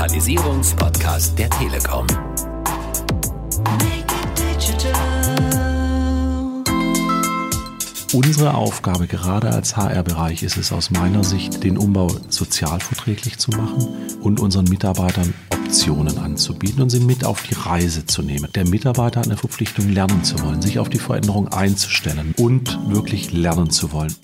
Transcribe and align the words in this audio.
Digitalisierungspodcast 0.00 1.38
der 1.38 1.50
Telekom. 1.50 2.06
Unsere 8.14 8.54
Aufgabe 8.54 9.06
gerade 9.06 9.50
als 9.50 9.76
HR-Bereich 9.76 10.42
ist 10.42 10.56
es 10.56 10.72
aus 10.72 10.90
meiner 10.90 11.22
Sicht, 11.22 11.62
den 11.64 11.76
Umbau 11.76 12.08
sozialverträglich 12.30 13.36
zu 13.36 13.50
machen 13.50 13.88
und 14.22 14.40
unseren 14.40 14.64
Mitarbeitern 14.64 15.34
Optionen 15.50 16.16
anzubieten 16.16 16.80
und 16.80 16.88
sie 16.88 17.00
mit 17.00 17.26
auf 17.26 17.42
die 17.42 17.54
Reise 17.54 18.06
zu 18.06 18.22
nehmen. 18.22 18.48
Der 18.54 18.66
Mitarbeiter 18.66 19.20
hat 19.20 19.26
eine 19.26 19.36
Verpflichtung, 19.36 19.90
lernen 19.90 20.24
zu 20.24 20.40
wollen, 20.42 20.62
sich 20.62 20.78
auf 20.78 20.88
die 20.88 20.98
Veränderung 20.98 21.48
einzustellen 21.48 22.34
und 22.38 22.78
wirklich 22.88 23.32
lernen 23.32 23.68
zu 23.68 23.92
wollen. 23.92 24.14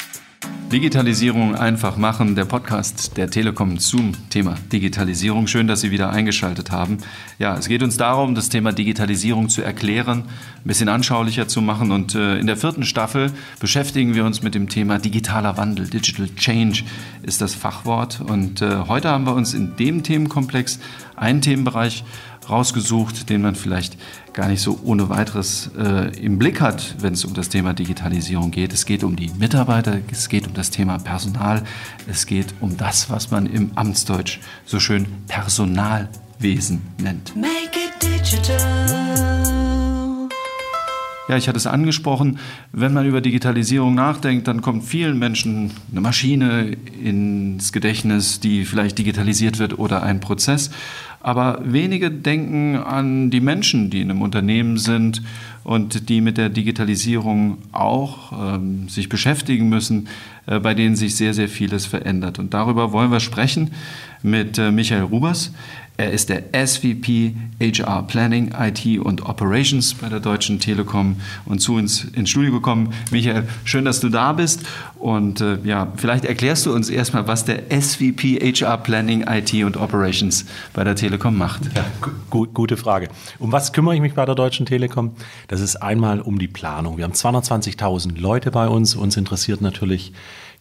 Digitalisierung 0.73 1.55
einfach 1.55 1.97
machen, 1.97 2.35
der 2.35 2.45
Podcast 2.45 3.17
der 3.17 3.31
Telekom 3.31 3.79
zum 3.79 4.13
Thema 4.31 4.57
Digitalisierung. 4.73 5.47
Schön, 5.47 5.69
dass 5.69 5.81
Sie 5.81 5.93
wieder 5.93 6.11
eingeschaltet 6.11 6.73
haben. 6.73 6.99
Ja, 7.39 7.57
es 7.57 7.69
geht 7.69 7.85
uns 7.85 7.97
darum, 7.97 8.35
das 8.35 8.49
Thema 8.49 8.73
Digitalisierung 8.73 9.49
zu 9.49 9.63
erklären, 9.63 10.25
ein 10.25 10.65
bisschen 10.65 10.89
anschaulicher 10.89 11.47
zu 11.47 11.63
machen. 11.63 11.93
Und 11.93 12.17
äh, 12.17 12.39
in 12.39 12.49
der 12.49 12.57
vierten 12.57 12.83
Staffel 12.83 13.31
beschäftigen 13.61 14.17
wir 14.17 14.25
uns 14.25 14.43
mit 14.43 14.57
dem 14.57 14.69
Thema 14.69 14.99
digitaler 14.99 15.57
Wandel. 15.57 15.87
Digital 15.89 16.29
Change 16.35 16.83
ist 17.23 17.41
das 17.41 17.55
Fachwort. 17.55 18.21
Und 18.21 18.61
äh, 18.61 18.79
heute 18.89 19.11
haben 19.11 19.25
wir 19.25 19.35
uns 19.35 19.55
in 19.55 19.77
dem 19.77 20.03
Themenkomplex 20.03 20.81
einen 21.15 21.43
Themenbereich 21.43 22.03
rausgesucht, 22.49 23.29
den 23.29 23.43
man 23.43 23.55
vielleicht 23.55 23.97
gar 24.33 24.49
nicht 24.49 24.61
so 24.61 24.79
ohne 24.85 25.09
weiteres 25.09 25.71
äh, 25.79 26.17
im 26.19 26.39
Blick 26.39 26.61
hat, 26.61 26.97
wenn 27.01 27.15
es 27.15 27.25
um 27.25 27.35
das 27.35 27.49
Thema 27.49 27.75
Digitalisierung 27.75 28.51
geht. 28.51 28.73
Es 28.73 28.85
geht 28.85 29.03
um 29.03 29.17
die 29.17 29.31
Mitarbeiter, 29.39 29.99
es 30.11 30.29
geht 30.29 30.47
um 30.47 30.55
das 30.55 30.71
Thema 30.71 30.99
Personal, 30.99 31.63
es 32.07 32.27
geht 32.27 32.55
um 32.61 32.77
das, 32.77 33.11
was 33.11 33.31
man 33.31 33.47
im 33.47 33.71
Amtsdeutsch 33.75 34.41
so 34.65 34.79
schön 34.79 35.07
Personalwesen 35.27 36.83
nennt. 36.99 37.35
Make 37.35 37.51
it 37.75 38.03
digital. 38.03 39.17
Ja, 41.29 41.37
ich 41.37 41.49
hatte 41.49 41.57
es 41.57 41.67
angesprochen, 41.67 42.39
wenn 42.71 42.93
man 42.93 43.05
über 43.05 43.21
Digitalisierung 43.21 43.95
nachdenkt, 43.97 44.47
dann 44.47 44.63
kommt 44.63 44.85
vielen 44.85 45.19
Menschen 45.19 45.73
eine 45.91 46.01
Maschine 46.01 46.77
ins 47.03 47.73
Gedächtnis, 47.73 48.39
die 48.39 48.65
vielleicht 48.65 48.97
digitalisiert 48.99 49.59
wird 49.59 49.77
oder 49.77 50.05
ein 50.05 50.21
Prozess. 50.21 50.71
Aber 51.27 51.59
wenige 51.65 52.13
denken 52.13 52.77
an 52.77 53.31
die 53.31 53.41
Menschen, 53.41 53.91
die 53.91 54.01
in 54.01 54.13
einem 54.13 54.23
Unternehmen 54.23 54.79
sind 54.79 55.23
und 55.65 56.09
die 56.09 56.21
mit 56.21 56.39
der 56.39 56.51
Digitalisierung 56.51 57.59
auch 57.73 58.55
ähm, 58.55 58.89
sich 58.89 59.09
beschäftigen 59.09 59.69
müssen, 59.69 60.07
äh, 60.47 60.61
bei 60.61 60.73
denen 60.73 60.95
sich 60.95 61.17
sehr, 61.17 61.35
sehr 61.35 61.49
vieles 61.49 61.85
verändert. 61.85 62.39
Und 62.39 62.55
darüber 62.55 62.93
wollen 62.93 63.11
wir 63.11 63.19
sprechen 63.19 63.73
mit 64.23 64.57
äh, 64.59 64.71
Michael 64.71 65.03
Rubers. 65.03 65.53
Er 65.99 66.11
ist 66.11 66.29
der 66.29 66.45
SVP 66.53 67.35
HR 67.59 68.03
Planning, 68.03 68.53
IT 68.59 69.01
und 69.01 69.25
Operations 69.25 69.95
bei 69.95 70.11
der 70.11 70.21
Deutschen 70.21 70.61
Telekom 70.61 71.17
und 71.47 71.61
zu 71.61 71.75
uns 71.75 72.05
ins 72.05 72.29
Studio 72.29 72.53
gekommen. 72.53 72.93
Michael, 73.11 73.49
schön, 73.65 73.87
dass 73.87 74.01
du 74.01 74.11
da 74.11 74.35
bist. 74.35 74.61
Und 74.99 75.41
äh, 75.41 75.59
ja, 75.65 75.93
vielleicht 75.97 76.27
erklärst 76.27 76.67
du 76.67 76.75
uns 76.75 76.91
erstmal, 76.91 77.27
was 77.27 77.47
der 77.47 77.63
SVP 77.71 78.39
HR 78.41 78.77
Planning, 78.79 79.25
IT 79.27 79.55
und 79.65 79.79
Operations 79.79 80.45
bei 80.75 80.85
der 80.85 80.97
Telekom 80.97 81.39
macht. 81.39 81.63
Ja, 81.75 81.85
gu 82.31 82.47
gute 82.53 82.77
Frage. 82.77 83.09
Um 83.39 83.53
was 83.53 83.73
kümmere 83.73 83.95
ich 83.95 84.01
mich 84.03 84.13
bei 84.13 84.27
der 84.27 84.35
Deutschen 84.35 84.67
Telekom? 84.67 85.13
Das 85.49 85.61
ist 85.61 85.77
einmal 85.77 86.21
um 86.21 86.39
die 86.39 86.49
Planung. 86.49 86.99
Wir 86.99 87.05
haben 87.05 87.15
220.000 87.15 88.19
Leute 88.19 88.51
bei 88.51 88.69
uns. 88.69 88.95
Uns 88.95 89.17
interessiert 89.17 89.63
natürlich, 89.63 90.13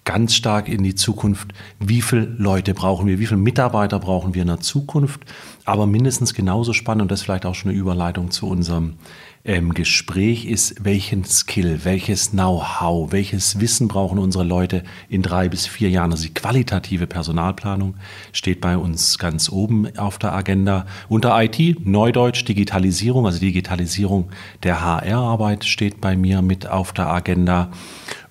ganz 0.05 0.35
stark 0.35 0.69
in 0.69 0.83
die 0.83 0.95
Zukunft, 0.95 1.53
wie 1.79 2.01
viele 2.01 2.25
Leute 2.37 2.73
brauchen 2.73 3.07
wir, 3.07 3.19
wie 3.19 3.25
viele 3.25 3.39
Mitarbeiter 3.39 3.99
brauchen 3.99 4.35
wir 4.35 4.43
in 4.43 4.47
der 4.47 4.59
Zukunft. 4.59 5.21
Aber 5.65 5.87
mindestens 5.87 6.35
genauso 6.35 6.73
spannend, 6.73 7.01
und 7.01 7.11
das 7.11 7.19
ist 7.19 7.25
vielleicht 7.25 7.45
auch 7.45 7.55
schon 7.55 7.71
eine 7.71 7.79
Überleitung 7.79 8.29
zu 8.29 8.47
unserem 8.47 8.93
ähm, 9.43 9.73
Gespräch, 9.73 10.45
ist, 10.45 10.85
welchen 10.85 11.25
Skill, 11.25 11.81
welches 11.83 12.31
Know-how, 12.31 13.11
welches 13.11 13.59
Wissen 13.59 13.87
brauchen 13.87 14.19
unsere 14.19 14.43
Leute 14.43 14.83
in 15.09 15.23
drei 15.23 15.49
bis 15.49 15.65
vier 15.65 15.89
Jahren. 15.89 16.11
Also 16.11 16.27
die 16.27 16.33
qualitative 16.33 17.07
Personalplanung 17.07 17.95
steht 18.31 18.61
bei 18.61 18.77
uns 18.77 19.17
ganz 19.17 19.49
oben 19.49 19.97
auf 19.97 20.19
der 20.19 20.33
Agenda. 20.33 20.85
Unter 21.09 21.41
IT, 21.41 21.83
Neudeutsch, 21.83 22.47
Digitalisierung, 22.47 23.25
also 23.25 23.39
Digitalisierung 23.39 24.29
der 24.61 24.81
HR-Arbeit 24.81 25.65
steht 25.65 25.99
bei 25.99 26.15
mir 26.15 26.43
mit 26.43 26.67
auf 26.67 26.93
der 26.93 27.07
Agenda. 27.07 27.71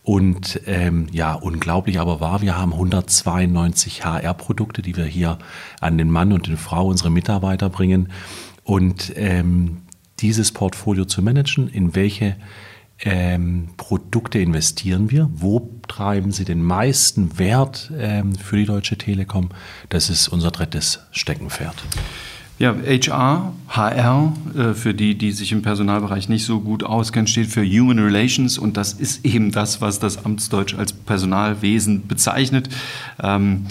Und 0.04 0.60
ähm, 0.66 1.06
ja, 1.12 1.32
unglaublich 1.32 1.98
aber 1.98 2.20
wahr, 2.20 2.42
wir 2.42 2.58
haben 2.58 2.74
192 2.74 4.04
HR-Produkte, 4.04 4.82
die 4.82 4.96
wir 4.96 5.06
hier 5.06 5.38
an 5.80 5.96
den 5.96 6.10
Mann 6.10 6.32
und 6.34 6.46
die 6.46 6.56
Frau, 6.56 6.88
unsere 6.88 7.10
Mitarbeiter 7.10 7.70
bringen. 7.70 8.10
Und 8.64 9.14
ähm, 9.16 9.78
dieses 10.20 10.52
Portfolio 10.52 11.06
zu 11.06 11.22
managen, 11.22 11.68
in 11.68 11.94
welche 11.94 12.36
ähm, 13.00 13.70
Produkte 13.78 14.38
investieren 14.38 15.10
wir, 15.10 15.30
wo 15.32 15.70
treiben 15.88 16.32
sie 16.32 16.44
den 16.44 16.62
meisten 16.62 17.38
Wert 17.38 17.90
ähm, 17.98 18.34
für 18.34 18.56
die 18.56 18.66
Deutsche 18.66 18.98
Telekom, 18.98 19.48
das 19.88 20.10
ist 20.10 20.28
unser 20.28 20.50
drittes 20.50 21.00
Steckenpferd. 21.12 21.82
Ja, 22.56 22.72
HR, 22.72 23.52
HR, 23.68 24.32
äh, 24.56 24.74
für 24.74 24.94
die, 24.94 25.16
die 25.16 25.32
sich 25.32 25.50
im 25.50 25.62
Personalbereich 25.62 26.28
nicht 26.28 26.44
so 26.44 26.60
gut 26.60 26.84
auskennen, 26.84 27.26
steht 27.26 27.48
für 27.48 27.64
Human 27.64 27.98
Relations 27.98 28.58
und 28.58 28.76
das 28.76 28.92
ist 28.92 29.24
eben 29.24 29.50
das, 29.50 29.80
was 29.80 29.98
das 29.98 30.24
Amtsdeutsch 30.24 30.74
als 30.74 30.92
Personalwesen 30.92 32.06
bezeichnet. 32.06 32.68
Ähm, 33.20 33.66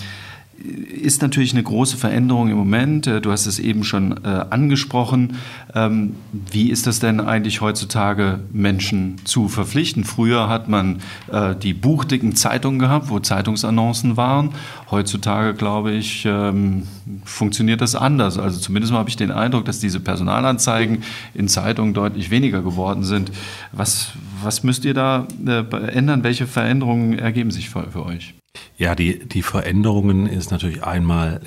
ist 0.64 1.22
natürlich 1.22 1.52
eine 1.54 1.64
große 1.64 1.98
Veränderung 1.98 2.50
im 2.50 2.58
Moment. 2.58 3.08
Äh, 3.08 3.22
du 3.22 3.32
hast 3.32 3.46
es 3.46 3.60
eben 3.60 3.84
schon 3.84 4.24
äh, 4.24 4.46
angesprochen. 4.50 5.36
Ähm, 5.76 6.16
wie 6.32 6.70
ist 6.70 6.88
das 6.88 7.00
denn 7.00 7.20
eigentlich 7.20 7.62
heutzutage, 7.62 8.40
Menschen 8.52 9.18
zu 9.26 9.50
verpflichten? 9.50 10.06
Früher 10.06 10.48
hat 10.48 10.70
man 10.70 11.02
äh, 11.32 11.56
die 11.56 11.74
buchdicken 11.74 12.36
Zeitungen 12.36 12.80
gehabt, 12.80 13.10
wo 13.10 13.20
Zeitungsannoncen 13.20 14.16
waren. 14.16 14.52
Heutzutage, 14.90 15.54
glaube 15.54 15.92
ich, 15.92 16.26
ähm, 16.26 16.84
funktioniert 17.26 17.82
das 17.82 17.96
anders. 17.96 18.38
Also 18.38 18.60
zumindest 18.60 18.94
habe 18.94 19.10
ich 19.10 19.18
den 19.18 19.32
Eindruck, 19.32 19.66
dass 19.66 19.80
diese 19.80 20.00
Personalanzeigen 20.00 21.04
in 21.34 21.50
Zeitungen 21.50 21.94
deutlich 21.94 22.32
weniger 22.32 22.62
geworden 22.62 23.04
sind. 23.04 23.32
Was, 23.74 24.14
was 24.42 24.64
müsst 24.64 24.86
ihr 24.86 24.94
da 24.94 25.28
ändern? 25.46 26.24
Welche 26.24 26.48
Veränderungen 26.48 27.20
ergeben 27.20 27.52
sich 27.52 27.70
für 27.70 28.06
euch? 28.06 28.34
Ja, 28.78 28.96
die, 28.96 29.20
die 29.20 29.44
Veränderungen 29.44 30.28
ist 30.28 30.52
natürlich 30.52 30.84
einmal 30.84 31.42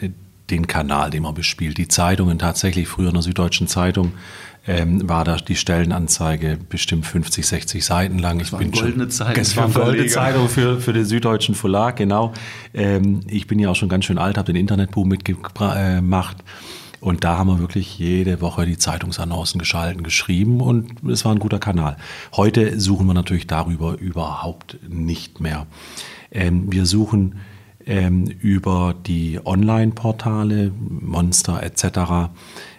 den 0.51 0.67
Kanal, 0.67 1.11
den 1.11 1.23
man 1.23 1.35
bespielt. 1.35 1.77
Die 1.79 1.89
Zeitungen 1.89 2.39
tatsächlich, 2.39 2.89
früher 2.89 3.09
in 3.09 3.15
der 3.15 3.23
Süddeutschen 3.23 3.67
Zeitung, 3.67 4.13
ähm, 4.69 5.09
war 5.09 5.25
da 5.25 5.37
die 5.37 5.57
Stellenanzeige 5.57 6.59
bestimmt 6.69 7.07
50, 7.07 7.47
60 7.47 7.85
Seiten 7.85 8.19
lang. 8.19 8.39
Das 8.39 8.53
war 8.53 8.61
eine 8.61 8.71
goldene 8.71 9.09
Zeitung. 9.09 9.43
Es 9.43 9.57
war 9.57 9.65
eine 9.65 9.75
goldene 9.75 10.07
Zeitung 10.07 10.49
für, 10.49 10.81
für 10.81 10.93
den 10.93 11.05
Süddeutschen 11.05 11.55
Verlag, 11.55 11.97
genau. 11.97 12.33
Ähm, 12.75 13.21
ich 13.29 13.47
bin 13.47 13.59
ja 13.59 13.71
auch 13.71 13.77
schon 13.77 13.89
ganz 13.89 14.05
schön 14.05 14.19
alt, 14.19 14.39
habe 14.39 14.53
den 14.53 14.61
Internetboom 14.61 15.09
mitgemacht. 15.09 16.39
Und 17.01 17.23
da 17.23 17.37
haben 17.37 17.49
wir 17.49 17.59
wirklich 17.61 17.99
jede 17.99 18.41
Woche 18.41 18.67
die 18.67 18.79
Zeitungsannoncen 18.79 19.59
geschalten, 19.59 20.03
geschrieben 20.03 20.61
und 20.61 21.05
es 21.09 21.25
war 21.25 21.33
ein 21.33 21.39
guter 21.39 21.59
Kanal. 21.59 21.97
Heute 22.35 22.81
suchen 22.81 23.07
wir 23.07 23.15
natürlich 23.15 23.47
darüber 23.47 23.99
überhaupt 23.99 24.79
nicht 24.89 25.41
mehr. 25.41 25.67
Ähm, 26.37 26.71
wir 26.71 26.87
suchen 26.87 27.37
ähm, 27.87 28.27
über 28.27 28.95
die 29.07 29.41
Online-Portale, 29.45 30.73
Monster 30.77 31.63
etc. 31.63 32.31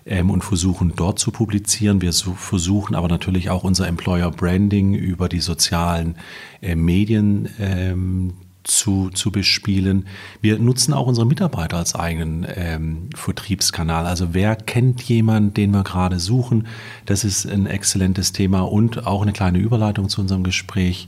Ähm, 0.06 0.30
und 0.30 0.44
versuchen 0.44 0.94
dort 0.96 1.18
zu 1.18 1.32
publizieren. 1.32 2.02
Wir 2.02 2.14
versuchen 2.14 2.96
aber 2.96 3.08
natürlich 3.08 3.50
auch 3.50 3.64
unser 3.64 3.88
Employer 3.88 4.30
Branding 4.32 4.94
über 4.94 5.28
die 5.28 5.40
sozialen 5.40 6.16
äh, 6.62 6.76
Medien 6.76 7.50
ähm, 7.60 8.34
zu, 8.68 9.10
zu 9.12 9.32
bespielen. 9.32 10.06
Wir 10.42 10.60
nutzen 10.60 10.94
auch 10.94 11.08
unsere 11.08 11.26
Mitarbeiter 11.26 11.78
als 11.78 11.96
eigenen 11.96 12.46
ähm, 12.54 13.10
Vertriebskanal. 13.16 14.06
Also 14.06 14.34
wer 14.34 14.56
kennt 14.56 15.02
jemanden, 15.04 15.54
den 15.54 15.72
wir 15.72 15.84
gerade 15.84 16.20
suchen? 16.20 16.68
Das 17.06 17.24
ist 17.24 17.46
ein 17.46 17.66
exzellentes 17.66 18.34
Thema 18.34 18.62
und 18.62 19.08
auch 19.08 19.22
eine 19.22 19.32
kleine 19.32 19.60
Überleitung 19.60 20.10
zu 20.10 20.22
unserem 20.22 20.44
Gespräch. 20.44 21.08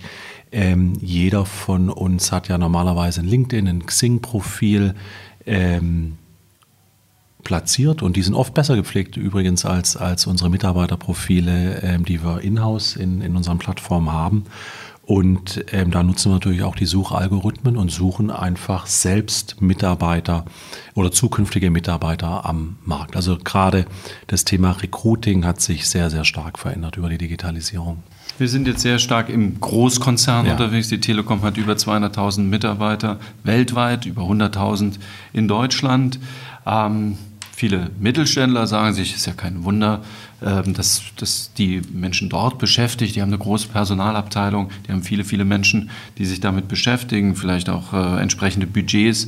Ähm, 0.51 0.93
jeder 0.99 1.45
von 1.45 1.89
uns 1.89 2.31
hat 2.31 2.47
ja 2.47 2.57
normalerweise 2.57 3.21
ein 3.21 3.27
LinkedIn, 3.27 3.67
ein 3.67 3.85
Xing-Profil 3.85 4.95
ähm, 5.45 6.17
platziert 7.43 8.01
und 8.01 8.15
die 8.15 8.21
sind 8.21 8.33
oft 8.33 8.53
besser 8.53 8.75
gepflegt 8.75 9.15
übrigens 9.17 9.65
als, 9.65 9.95
als 9.95 10.27
unsere 10.27 10.49
Mitarbeiterprofile, 10.49 11.81
ähm, 11.83 12.05
die 12.05 12.23
wir 12.23 12.41
in-house 12.41 12.95
in, 12.95 13.21
in 13.21 13.35
unseren 13.35 13.59
Plattformen 13.59 14.11
haben. 14.11 14.45
Und 15.09 15.65
ähm, 15.71 15.89
da 15.89 16.03
nutzen 16.03 16.29
wir 16.29 16.35
natürlich 16.35 16.61
auch 16.61 16.75
die 16.75 16.85
Suchalgorithmen 16.85 17.77
und 17.77 17.89
suchen 17.89 18.29
einfach 18.29 18.85
selbst 18.85 19.59
Mitarbeiter 19.59 20.45
oder 20.93 21.11
zukünftige 21.11 21.71
Mitarbeiter 21.71 22.45
am 22.45 22.77
Markt. 22.85 23.15
Also 23.15 23.35
gerade 23.43 23.87
das 24.27 24.45
Thema 24.45 24.73
Recruiting 24.73 25.45
hat 25.45 25.61
sich 25.61 25.89
sehr, 25.89 26.11
sehr 26.11 26.25
stark 26.25 26.59
verändert 26.59 26.97
über 26.97 27.09
die 27.09 27.17
Digitalisierung. 27.17 28.03
Wir 28.39 28.47
sind 28.47 28.67
jetzt 28.67 28.81
sehr 28.81 28.99
stark 28.99 29.29
im 29.29 29.59
Großkonzern 29.59 30.45
ja. 30.45 30.53
unterwegs. 30.53 30.87
Die 30.87 30.99
Telekom 30.99 31.41
hat 31.43 31.57
über 31.57 31.73
200.000 31.73 32.41
Mitarbeiter 32.41 33.19
weltweit, 33.43 34.05
über 34.05 34.23
100.000 34.23 34.95
in 35.33 35.47
Deutschland. 35.47 36.19
Ähm, 36.65 37.17
Viele 37.59 37.91
Mittelständler 37.99 38.67
sagen 38.67 38.93
sich, 38.93 39.13
ist 39.13 39.25
ja 39.25 39.33
kein 39.33 39.65
Wunder, 39.65 39.99
ähm, 40.41 40.73
dass, 40.73 41.01
dass 41.17 41.51
die 41.57 41.81
Menschen 41.91 42.29
dort 42.29 42.57
beschäftigt, 42.57 43.17
die 43.17 43.21
haben 43.21 43.31
eine 43.31 43.37
große 43.37 43.67
Personalabteilung, 43.67 44.69
die 44.87 44.93
haben 44.93 45.03
viele, 45.03 45.25
viele 45.25 45.43
Menschen, 45.43 45.89
die 46.17 46.25
sich 46.25 46.39
damit 46.39 46.69
beschäftigen, 46.69 47.35
vielleicht 47.35 47.67
auch 47.69 47.91
äh, 47.91 48.21
entsprechende 48.21 48.65
Budgets. 48.65 49.27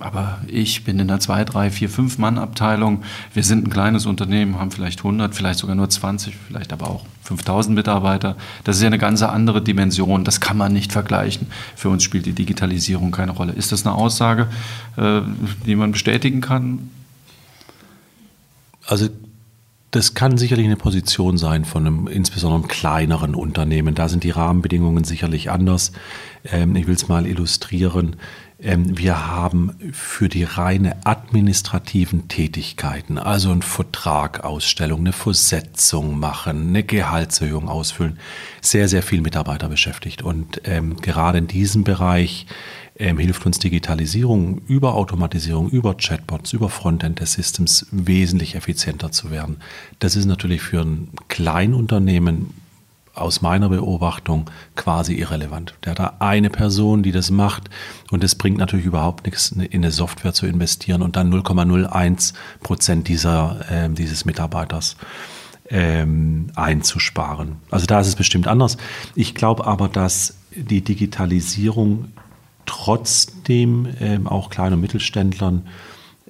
Aber 0.00 0.40
ich 0.48 0.82
bin 0.82 0.98
in 0.98 1.08
einer 1.08 1.20
2, 1.20 1.44
3, 1.44 1.70
4, 1.70 1.88
5 1.88 2.18
Mann-Abteilung. 2.18 3.04
Wir 3.32 3.44
sind 3.44 3.66
ein 3.66 3.70
kleines 3.70 4.06
Unternehmen, 4.06 4.58
haben 4.58 4.72
vielleicht 4.72 5.00
100, 5.00 5.34
vielleicht 5.34 5.60
sogar 5.60 5.76
nur 5.76 5.88
20, 5.88 6.34
vielleicht 6.48 6.72
aber 6.72 6.90
auch 6.90 7.04
5000 7.22 7.76
Mitarbeiter. 7.76 8.36
Das 8.64 8.76
ist 8.76 8.82
ja 8.82 8.88
eine 8.88 8.98
ganz 8.98 9.22
andere 9.22 9.62
Dimension. 9.62 10.24
Das 10.24 10.40
kann 10.40 10.56
man 10.56 10.72
nicht 10.72 10.92
vergleichen. 10.92 11.46
Für 11.76 11.90
uns 11.90 12.02
spielt 12.02 12.26
die 12.26 12.32
Digitalisierung 12.32 13.12
keine 13.12 13.32
Rolle. 13.32 13.52
Ist 13.52 13.70
das 13.70 13.86
eine 13.86 13.94
Aussage, 13.94 14.48
äh, 14.96 15.20
die 15.64 15.76
man 15.76 15.92
bestätigen 15.92 16.40
kann? 16.40 16.90
Also 18.86 19.08
das 19.94 20.14
kann 20.14 20.38
sicherlich 20.38 20.66
eine 20.66 20.76
Position 20.76 21.38
sein 21.38 21.64
von 21.64 21.86
einem 21.86 22.06
insbesondere 22.08 22.62
einem 22.62 22.68
kleineren 22.68 23.36
Unternehmen. 23.36 23.94
Da 23.94 24.08
sind 24.08 24.24
die 24.24 24.30
Rahmenbedingungen 24.30 25.04
sicherlich 25.04 25.52
anders. 25.52 25.92
Ähm, 26.50 26.74
ich 26.74 26.88
will 26.88 26.96
es 26.96 27.06
mal 27.06 27.26
illustrieren. 27.26 28.16
Ähm, 28.64 28.96
wir 28.96 29.26
haben 29.26 29.72
für 29.92 30.28
die 30.28 30.44
reine 30.44 30.96
administrativen 31.04 32.28
Tätigkeiten, 32.28 33.18
also 33.18 33.50
einen 33.50 33.62
Vertrag 33.62 34.42
ausstellen, 34.42 34.96
eine 34.96 35.12
Versetzung 35.12 36.18
machen, 36.18 36.68
eine 36.68 36.82
Gehaltserhöhung 36.82 37.68
ausfüllen, 37.68 38.18
sehr, 38.62 38.88
sehr 38.88 39.02
viel 39.02 39.20
Mitarbeiter 39.20 39.68
beschäftigt. 39.68 40.22
Und 40.22 40.62
ähm, 40.64 40.96
gerade 40.96 41.38
in 41.38 41.46
diesem 41.46 41.84
Bereich 41.84 42.46
ähm, 42.96 43.18
hilft 43.18 43.44
uns 43.44 43.58
Digitalisierung 43.58 44.62
über 44.66 44.94
Automatisierung, 44.94 45.68
über 45.68 45.94
Chatbots, 45.96 46.54
über 46.54 46.70
Frontend 46.70 47.20
des 47.20 47.34
Systems 47.34 47.86
wesentlich 47.90 48.54
effizienter 48.54 49.12
zu 49.12 49.30
werden. 49.30 49.58
Das 49.98 50.16
ist 50.16 50.24
natürlich 50.24 50.62
für 50.62 50.80
ein 50.80 51.08
Kleinunternehmen 51.28 52.63
aus 53.14 53.42
meiner 53.42 53.68
Beobachtung 53.68 54.50
quasi 54.76 55.14
irrelevant. 55.14 55.74
Der 55.84 55.92
hat 55.92 55.98
da 55.98 56.16
eine 56.18 56.50
Person, 56.50 57.02
die 57.02 57.12
das 57.12 57.30
macht 57.30 57.70
und 58.10 58.24
es 58.24 58.34
bringt 58.34 58.58
natürlich 58.58 58.86
überhaupt 58.86 59.26
nichts, 59.26 59.52
in 59.52 59.66
eine 59.72 59.90
Software 59.90 60.32
zu 60.32 60.46
investieren 60.46 61.02
und 61.02 61.16
dann 61.16 61.32
0,01 61.32 62.34
Prozent 62.62 63.08
dieser, 63.08 63.60
äh, 63.70 63.88
dieses 63.88 64.24
Mitarbeiters 64.24 64.96
ähm, 65.70 66.48
einzusparen. 66.54 67.56
Also 67.70 67.86
da 67.86 68.00
ist 68.00 68.08
es 68.08 68.16
bestimmt 68.16 68.48
anders. 68.48 68.76
Ich 69.14 69.34
glaube 69.34 69.66
aber, 69.66 69.88
dass 69.88 70.36
die 70.54 70.82
Digitalisierung 70.82 72.12
trotzdem 72.66 73.88
ähm, 74.00 74.26
auch 74.26 74.50
kleinen 74.50 74.74
und 74.74 74.80
Mittelständlern 74.80 75.66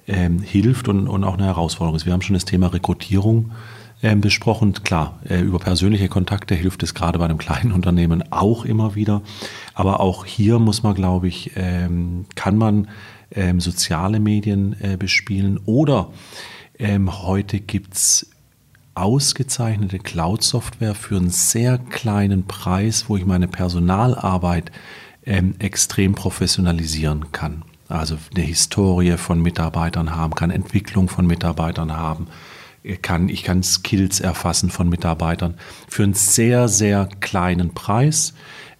ähm, 0.07 0.39
hilft 0.39 0.87
und, 0.87 1.07
und, 1.07 1.23
auch 1.23 1.35
eine 1.35 1.45
Herausforderung 1.45 1.95
ist. 1.95 2.05
Wir 2.05 2.13
haben 2.13 2.21
schon 2.21 2.35
das 2.35 2.45
Thema 2.45 2.67
Rekrutierung 2.67 3.51
besprochen. 4.13 4.73
Klar, 4.83 5.19
äh, 5.27 5.39
über 5.39 5.59
persönliche 5.59 6.09
Kontakte 6.09 6.53
hilft 6.53 6.83
es 6.83 6.93
gerade 6.93 7.17
bei 7.19 7.25
einem 7.25 7.37
kleinen 7.37 7.71
Unternehmen 7.73 8.23
auch 8.31 8.65
immer 8.65 8.95
wieder. 8.95 9.21
Aber 9.73 9.99
auch 9.99 10.25
hier 10.25 10.59
muss 10.59 10.83
man, 10.83 10.93
glaube 10.93 11.27
ich, 11.27 11.51
ähm, 11.55 12.25
kann 12.35 12.57
man 12.57 12.87
ähm, 13.31 13.59
soziale 13.59 14.19
Medien 14.19 14.75
äh, 14.81 14.97
bespielen 14.97 15.59
oder 15.65 16.11
ähm, 16.77 17.23
heute 17.23 17.59
gibt 17.59 17.93
es 17.95 18.29
ausgezeichnete 18.95 19.99
Cloud-Software 19.99 20.95
für 20.95 21.17
einen 21.17 21.29
sehr 21.29 21.77
kleinen 21.77 22.45
Preis, 22.45 23.05
wo 23.07 23.17
ich 23.17 23.25
meine 23.25 23.47
Personalarbeit 23.47 24.71
ähm, 25.25 25.55
extrem 25.59 26.15
professionalisieren 26.15 27.31
kann. 27.31 27.63
Also 27.87 28.17
eine 28.33 28.43
Historie 28.45 29.17
von 29.17 29.41
Mitarbeitern 29.41 30.15
haben, 30.15 30.33
kann 30.33 30.49
Entwicklung 30.49 31.09
von 31.09 31.27
Mitarbeitern 31.27 31.95
haben, 31.95 32.27
kann, 33.01 33.29
ich 33.29 33.43
kann 33.43 33.63
Skills 33.63 34.19
erfassen 34.19 34.69
von 34.69 34.89
Mitarbeitern 34.89 35.55
für 35.87 36.03
einen 36.03 36.13
sehr, 36.13 36.67
sehr 36.67 37.09
kleinen 37.19 37.73
Preis. 37.73 38.33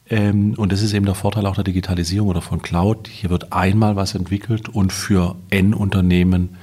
Ähm, 0.09 0.53
und 0.57 0.71
das 0.71 0.81
ist 0.81 0.93
eben 0.93 1.05
der 1.05 1.15
Vorteil 1.15 1.45
auch 1.45 1.55
der 1.55 1.63
Digitalisierung 1.63 2.29
oder 2.29 2.41
von 2.41 2.61
Cloud. 2.61 3.07
Hier 3.07 3.29
wird 3.29 3.51
einmal 3.51 3.95
was 3.95 4.15
entwickelt 4.15 4.69
und 4.69 4.93
für 4.93 5.35
N-Unternehmen 5.49 6.57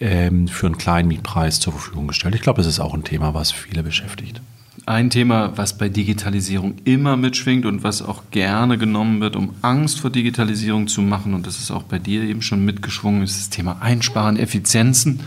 ähm, 0.00 0.48
für 0.48 0.66
einen 0.66 0.78
kleinen 0.78 1.08
Mietpreis 1.08 1.60
zur 1.60 1.74
Verfügung 1.74 2.08
gestellt. 2.08 2.34
Ich 2.34 2.40
glaube, 2.40 2.58
das 2.58 2.66
ist 2.66 2.80
auch 2.80 2.94
ein 2.94 3.04
Thema, 3.04 3.34
was 3.34 3.52
viele 3.52 3.82
beschäftigt. 3.82 4.40
Ein 4.86 5.10
Thema, 5.10 5.56
was 5.56 5.76
bei 5.76 5.88
Digitalisierung 5.88 6.76
immer 6.84 7.16
mitschwingt 7.16 7.66
und 7.66 7.84
was 7.84 8.02
auch 8.02 8.22
gerne 8.30 8.78
genommen 8.78 9.20
wird, 9.20 9.36
um 9.36 9.54
Angst 9.62 10.00
vor 10.00 10.10
Digitalisierung 10.10 10.88
zu 10.88 11.02
machen, 11.02 11.34
und 11.34 11.46
das 11.46 11.58
ist 11.58 11.70
auch 11.70 11.82
bei 11.82 11.98
dir 11.98 12.22
eben 12.22 12.42
schon 12.42 12.64
mitgeschwungen, 12.64 13.22
ist 13.22 13.38
das 13.38 13.50
Thema 13.50 13.82
Einsparen, 13.82 14.36
Effizienzen. 14.36 15.20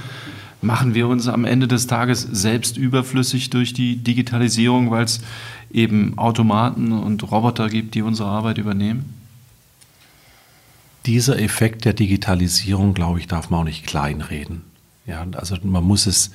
Machen 0.64 0.94
wir 0.94 1.10
uns 1.10 1.28
am 1.28 1.44
Ende 1.44 1.68
des 1.68 1.88
Tages 1.88 2.22
selbst 2.22 2.78
überflüssig 2.78 3.50
durch 3.50 3.74
die 3.74 3.98
Digitalisierung, 3.98 4.92
weil 4.92 5.04
es 5.04 5.20
eben 5.72 6.18
Automaten 6.18 6.94
und 6.94 7.30
Roboter 7.30 7.68
gibt, 7.68 7.96
die 7.96 8.02
unsere 8.02 8.30
Arbeit 8.30 8.58
übernehmen? 8.58 9.14
Dieser 11.06 11.38
Effekt 11.38 11.84
der 11.84 11.92
Digitalisierung, 11.92 12.94
glaube 12.94 13.20
ich, 13.20 13.28
darf 13.28 13.50
man 13.50 13.60
auch 13.60 13.66
nicht 13.66 13.86
kleinreden. 13.86 14.62
Ja, 15.06 15.28
also 15.34 15.58
man 15.64 15.84
muss 15.84 16.06
es 16.06 16.32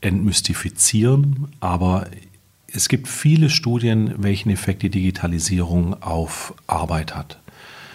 entmystifizieren, 0.00 1.48
aber 1.58 2.06
es 2.68 2.88
gibt 2.88 3.08
viele 3.08 3.50
Studien, 3.50 4.14
welchen 4.18 4.50
Effekt 4.50 4.84
die 4.84 4.90
Digitalisierung 4.90 6.00
auf 6.00 6.54
Arbeit 6.68 7.16
hat. 7.16 7.40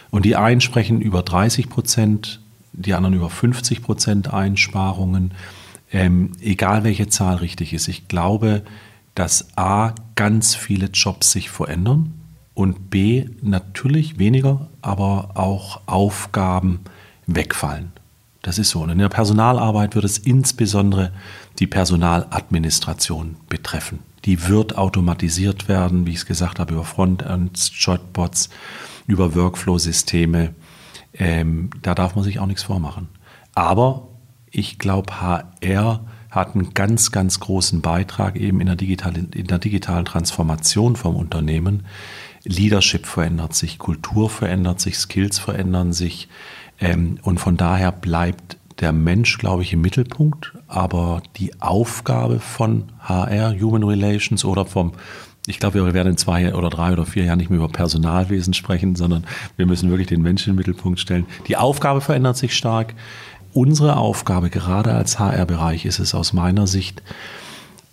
Und 0.09 0.25
die 0.25 0.35
einen 0.35 0.59
sprechen 0.59 0.99
über 0.99 1.23
30 1.23 1.69
Prozent, 1.69 2.41
die 2.73 2.93
anderen 2.93 3.15
über 3.15 3.29
50 3.29 3.81
Prozent 3.81 4.33
Einsparungen. 4.33 5.31
Ähm, 5.91 6.33
egal 6.41 6.83
welche 6.83 7.07
Zahl 7.07 7.37
richtig 7.37 7.73
ist. 7.73 7.87
Ich 7.87 8.07
glaube, 8.07 8.63
dass 9.15 9.57
A, 9.57 9.93
ganz 10.15 10.55
viele 10.55 10.87
Jobs 10.87 11.31
sich 11.31 11.49
verändern 11.49 12.13
und 12.53 12.89
B, 12.89 13.25
natürlich 13.41 14.19
weniger, 14.19 14.69
aber 14.81 15.31
auch 15.35 15.81
Aufgaben 15.87 16.81
wegfallen. 17.25 17.91
Das 18.41 18.57
ist 18.57 18.69
so. 18.69 18.81
Und 18.81 18.89
in 18.89 18.97
der 18.97 19.09
Personalarbeit 19.09 19.95
wird 19.95 20.05
es 20.05 20.17
insbesondere 20.17 21.11
die 21.59 21.67
Personaladministration 21.67 23.35
betreffen. 23.47 23.99
Die 24.25 24.47
wird 24.47 24.77
automatisiert 24.77 25.67
werden, 25.67 26.05
wie 26.05 26.11
ich 26.11 26.17
es 26.17 26.25
gesagt 26.25 26.59
habe, 26.59 26.73
über 26.73 26.83
Frontends, 26.83 27.71
Chatbots, 27.73 28.49
über 29.07 29.35
Workflow-Systeme. 29.35 30.53
Ähm, 31.13 31.69
da 31.81 31.95
darf 31.95 32.15
man 32.15 32.23
sich 32.23 32.39
auch 32.39 32.45
nichts 32.45 32.63
vormachen. 32.63 33.07
Aber 33.55 34.08
ich 34.51 34.79
glaube, 34.79 35.21
HR 35.21 36.01
hat 36.29 36.55
einen 36.55 36.73
ganz, 36.73 37.11
ganz 37.11 37.39
großen 37.39 37.81
Beitrag 37.81 38.35
eben 38.35 38.59
in 38.61 38.67
der, 38.67 38.75
digitalen, 38.75 39.31
in 39.31 39.47
der 39.47 39.57
digitalen 39.57 40.05
Transformation 40.05 40.95
vom 40.95 41.15
Unternehmen. 41.15 41.85
Leadership 42.43 43.05
verändert 43.05 43.55
sich, 43.55 43.79
Kultur 43.79 44.29
verändert 44.29 44.79
sich, 44.79 44.97
Skills 44.97 45.39
verändern 45.39 45.91
sich. 45.93 46.29
Ähm, 46.79 47.17
und 47.23 47.39
von 47.39 47.57
daher 47.57 47.91
bleibt 47.91 48.57
der 48.79 48.91
Mensch, 48.93 49.37
glaube 49.37 49.63
ich, 49.63 49.73
im 49.73 49.81
Mittelpunkt, 49.81 50.53
aber 50.67 51.21
die 51.35 51.61
Aufgabe 51.61 52.39
von 52.39 52.85
HR, 52.99 53.59
Human 53.59 53.83
Relations 53.83 54.45
oder 54.45 54.65
vom, 54.65 54.93
ich 55.47 55.59
glaube, 55.59 55.83
wir 55.83 55.93
werden 55.93 56.09
in 56.09 56.17
zwei 56.17 56.53
oder 56.53 56.69
drei 56.69 56.93
oder 56.93 57.05
vier 57.05 57.25
Jahren 57.25 57.39
nicht 57.39 57.49
mehr 57.49 57.59
über 57.59 57.67
Personalwesen 57.67 58.53
sprechen, 58.53 58.95
sondern 58.95 59.25
wir 59.57 59.65
müssen 59.65 59.89
wirklich 59.89 60.07
den 60.07 60.21
Menschen 60.21 60.53
den 60.53 60.55
Mittelpunkt 60.55 60.99
stellen. 60.99 61.25
Die 61.47 61.57
Aufgabe 61.57 62.01
verändert 62.01 62.37
sich 62.37 62.55
stark. 62.55 62.93
Unsere 63.59 63.97
Aufgabe, 63.97 64.49
gerade 64.49 64.93
als 64.93 65.19
HR-Bereich, 65.19 65.83
ist 65.83 65.99
es 65.99 66.15
aus 66.15 66.31
meiner 66.31 66.65
Sicht, 66.65 67.03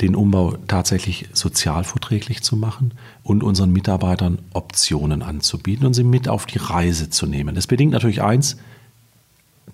den 0.00 0.14
Umbau 0.14 0.56
tatsächlich 0.68 1.28
sozialverträglich 1.32 2.44
zu 2.44 2.54
machen 2.54 2.94
und 3.24 3.42
unseren 3.42 3.72
Mitarbeitern 3.72 4.38
Optionen 4.52 5.24
anzubieten 5.24 5.84
und 5.84 5.94
sie 5.94 6.04
mit 6.04 6.28
auf 6.28 6.46
die 6.46 6.58
Reise 6.58 7.10
zu 7.10 7.26
nehmen. 7.26 7.56
Das 7.56 7.66
bedingt 7.66 7.90
natürlich 7.90 8.22
eins, 8.22 8.58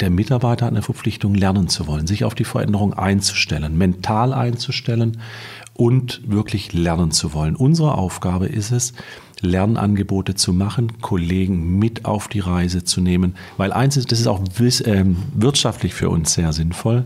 der 0.00 0.10
Mitarbeiter 0.10 0.66
hat 0.66 0.72
eine 0.72 0.82
Verpflichtung, 0.82 1.34
lernen 1.34 1.68
zu 1.68 1.86
wollen, 1.86 2.06
sich 2.06 2.24
auf 2.24 2.34
die 2.34 2.44
Veränderung 2.44 2.94
einzustellen, 2.94 3.76
mental 3.76 4.32
einzustellen 4.32 5.18
und 5.74 6.22
wirklich 6.26 6.72
lernen 6.72 7.10
zu 7.10 7.34
wollen. 7.34 7.56
Unsere 7.56 7.96
Aufgabe 7.96 8.46
ist 8.46 8.72
es, 8.72 8.94
Lernangebote 9.40 10.34
zu 10.34 10.52
machen, 10.52 11.00
Kollegen 11.00 11.78
mit 11.78 12.04
auf 12.04 12.28
die 12.28 12.40
Reise 12.40 12.84
zu 12.84 13.00
nehmen, 13.00 13.34
weil 13.56 13.72
eins 13.72 13.96
ist, 13.96 14.12
das 14.12 14.20
ist 14.20 14.28
auch 14.28 14.40
ähm, 14.84 15.16
wirtschaftlich 15.34 15.94
für 15.94 16.10
uns 16.10 16.34
sehr 16.34 16.52
sinnvoll. 16.52 17.04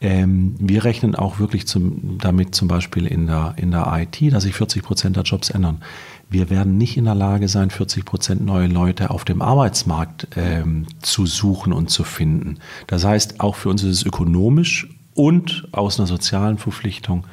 Ähm, 0.00 0.56
wir 0.58 0.84
rechnen 0.84 1.14
auch 1.14 1.38
wirklich 1.38 1.66
zum, 1.66 2.18
damit 2.18 2.54
zum 2.54 2.68
Beispiel 2.68 3.06
in 3.06 3.26
der, 3.26 3.54
in 3.56 3.70
der 3.70 3.86
IT, 3.92 4.32
dass 4.32 4.44
sich 4.44 4.54
40 4.54 4.82
Prozent 4.82 5.16
der 5.16 5.24
Jobs 5.24 5.50
ändern 5.50 5.82
wir 6.30 6.48
werden 6.48 6.78
nicht 6.78 6.96
in 6.96 7.04
der 7.04 7.14
Lage 7.14 7.48
sein, 7.48 7.70
40 7.70 8.04
Prozent 8.04 8.44
neue 8.44 8.68
Leute 8.68 9.10
auf 9.10 9.24
dem 9.24 9.42
Arbeitsmarkt 9.42 10.28
ähm, 10.36 10.86
zu 11.02 11.26
suchen 11.26 11.72
und 11.72 11.90
zu 11.90 12.04
finden. 12.04 12.58
Das 12.86 13.04
heißt, 13.04 13.40
auch 13.40 13.56
für 13.56 13.68
uns 13.68 13.82
ist 13.82 13.90
es 13.90 14.06
ökonomisch 14.06 14.88
und 15.14 15.68
aus 15.72 15.98
einer 15.98 16.06
sozialen 16.06 16.58
Verpflichtung 16.58 17.26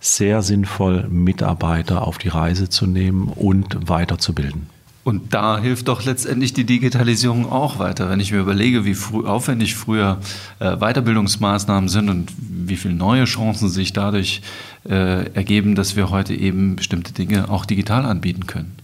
sehr 0.00 0.42
sinnvoll, 0.42 1.06
Mitarbeiter 1.08 2.06
auf 2.06 2.18
die 2.18 2.28
Reise 2.28 2.68
zu 2.68 2.86
nehmen 2.86 3.28
und 3.28 3.88
weiterzubilden. 3.88 4.66
Und 5.02 5.32
da 5.32 5.58
hilft 5.58 5.88
doch 5.88 6.04
letztendlich 6.04 6.52
die 6.52 6.64
Digitalisierung 6.64 7.50
auch 7.50 7.78
weiter. 7.78 8.10
Wenn 8.10 8.20
ich 8.20 8.32
mir 8.32 8.40
überlege, 8.40 8.84
wie 8.84 8.94
frü 8.94 9.26
aufwendig 9.26 9.74
früher 9.74 10.18
äh, 10.58 10.76
Weiterbildungsmaßnahmen 10.76 11.88
sind 11.88 12.10
und 12.10 12.32
wie 12.38 12.76
viele 12.76 12.94
neue 12.94 13.24
Chancen 13.24 13.70
sich 13.70 13.94
dadurch 13.94 14.42
äh, 14.42 14.69
ergeben, 14.84 15.74
dass 15.74 15.94
wir 15.96 16.10
heute 16.10 16.34
eben 16.34 16.76
bestimmte 16.76 17.12
Dinge 17.12 17.50
auch 17.50 17.66
digital 17.66 18.04
anbieten 18.04 18.46
können. 18.46 18.76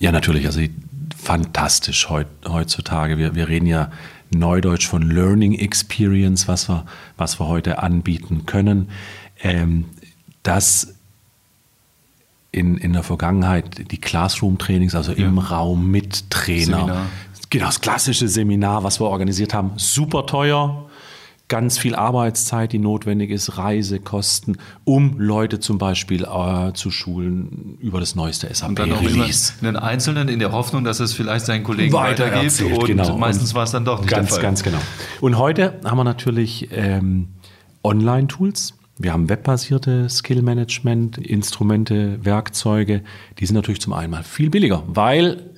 Ja, 0.00 0.12
natürlich. 0.12 0.46
Also 0.46 0.60
fantastisch 1.16 2.08
heut, 2.08 2.26
heutzutage. 2.48 3.18
Wir, 3.18 3.34
wir 3.34 3.48
reden 3.48 3.66
ja 3.66 3.90
neudeutsch 4.34 4.86
von 4.86 5.02
Learning 5.02 5.52
Experience, 5.52 6.48
was 6.48 6.68
wir, 6.68 6.84
was 7.16 7.38
wir 7.38 7.48
heute 7.48 7.82
anbieten 7.82 8.46
können. 8.46 8.88
Ähm, 9.42 9.86
das 10.42 10.94
in, 12.52 12.76
in 12.78 12.92
der 12.92 13.02
Vergangenheit 13.02 13.90
die 13.90 13.98
Classroom-Trainings, 13.98 14.94
also 14.94 15.12
ja. 15.12 15.26
im 15.26 15.38
Raum 15.38 15.90
mit 15.90 16.30
Trainer. 16.30 16.78
Seminar. 16.78 17.06
Genau, 17.50 17.66
das 17.66 17.80
klassische 17.80 18.28
Seminar, 18.28 18.84
was 18.84 19.00
wir 19.00 19.06
organisiert 19.06 19.54
haben, 19.54 19.72
super 19.76 20.26
teuer, 20.26 20.89
ganz 21.50 21.76
viel 21.76 21.94
Arbeitszeit, 21.94 22.72
die 22.72 22.78
notwendig 22.78 23.30
ist, 23.30 23.58
Reisekosten, 23.58 24.56
um 24.84 25.18
Leute 25.18 25.60
zum 25.60 25.76
Beispiel 25.76 26.24
äh, 26.24 26.72
zu 26.72 26.90
schulen 26.90 27.76
über 27.80 28.00
das 28.00 28.14
neueste 28.14 28.52
SAP. 28.54 28.70
Und 28.70 28.78
dann 28.78 28.92
auch 28.92 29.02
Release. 29.02 29.52
immer 29.60 29.68
einen 29.68 29.76
Einzelnen 29.76 30.28
in 30.28 30.38
der 30.38 30.52
Hoffnung, 30.52 30.84
dass 30.84 31.00
es 31.00 31.12
vielleicht 31.12 31.44
seinen 31.44 31.64
Kollegen 31.64 31.92
Weiter 31.92 32.24
weitergibt. 32.24 32.44
Erzählt, 32.44 32.78
und 32.78 32.86
genau. 32.86 33.18
meistens 33.18 33.54
war 33.54 33.64
es 33.64 33.72
dann 33.72 33.84
doch 33.84 34.00
nicht 34.00 34.08
ganz, 34.08 34.28
der 34.28 34.34
Fall. 34.36 34.42
Ganz 34.42 34.62
genau. 34.62 34.78
Und 35.20 35.36
heute 35.36 35.78
haben 35.84 35.98
wir 35.98 36.04
natürlich 36.04 36.68
ähm, 36.72 37.28
Online-Tools 37.84 38.74
wir 39.02 39.14
haben 39.14 39.30
webbasierte 39.30 40.10
Skill-Management, 40.10 41.16
Instrumente, 41.16 42.22
Werkzeuge. 42.22 43.02
Die 43.38 43.46
sind 43.46 43.56
natürlich 43.56 43.80
zum 43.80 43.94
einen 43.94 44.10
mal 44.10 44.22
viel 44.22 44.50
billiger, 44.50 44.82
weil 44.88 45.54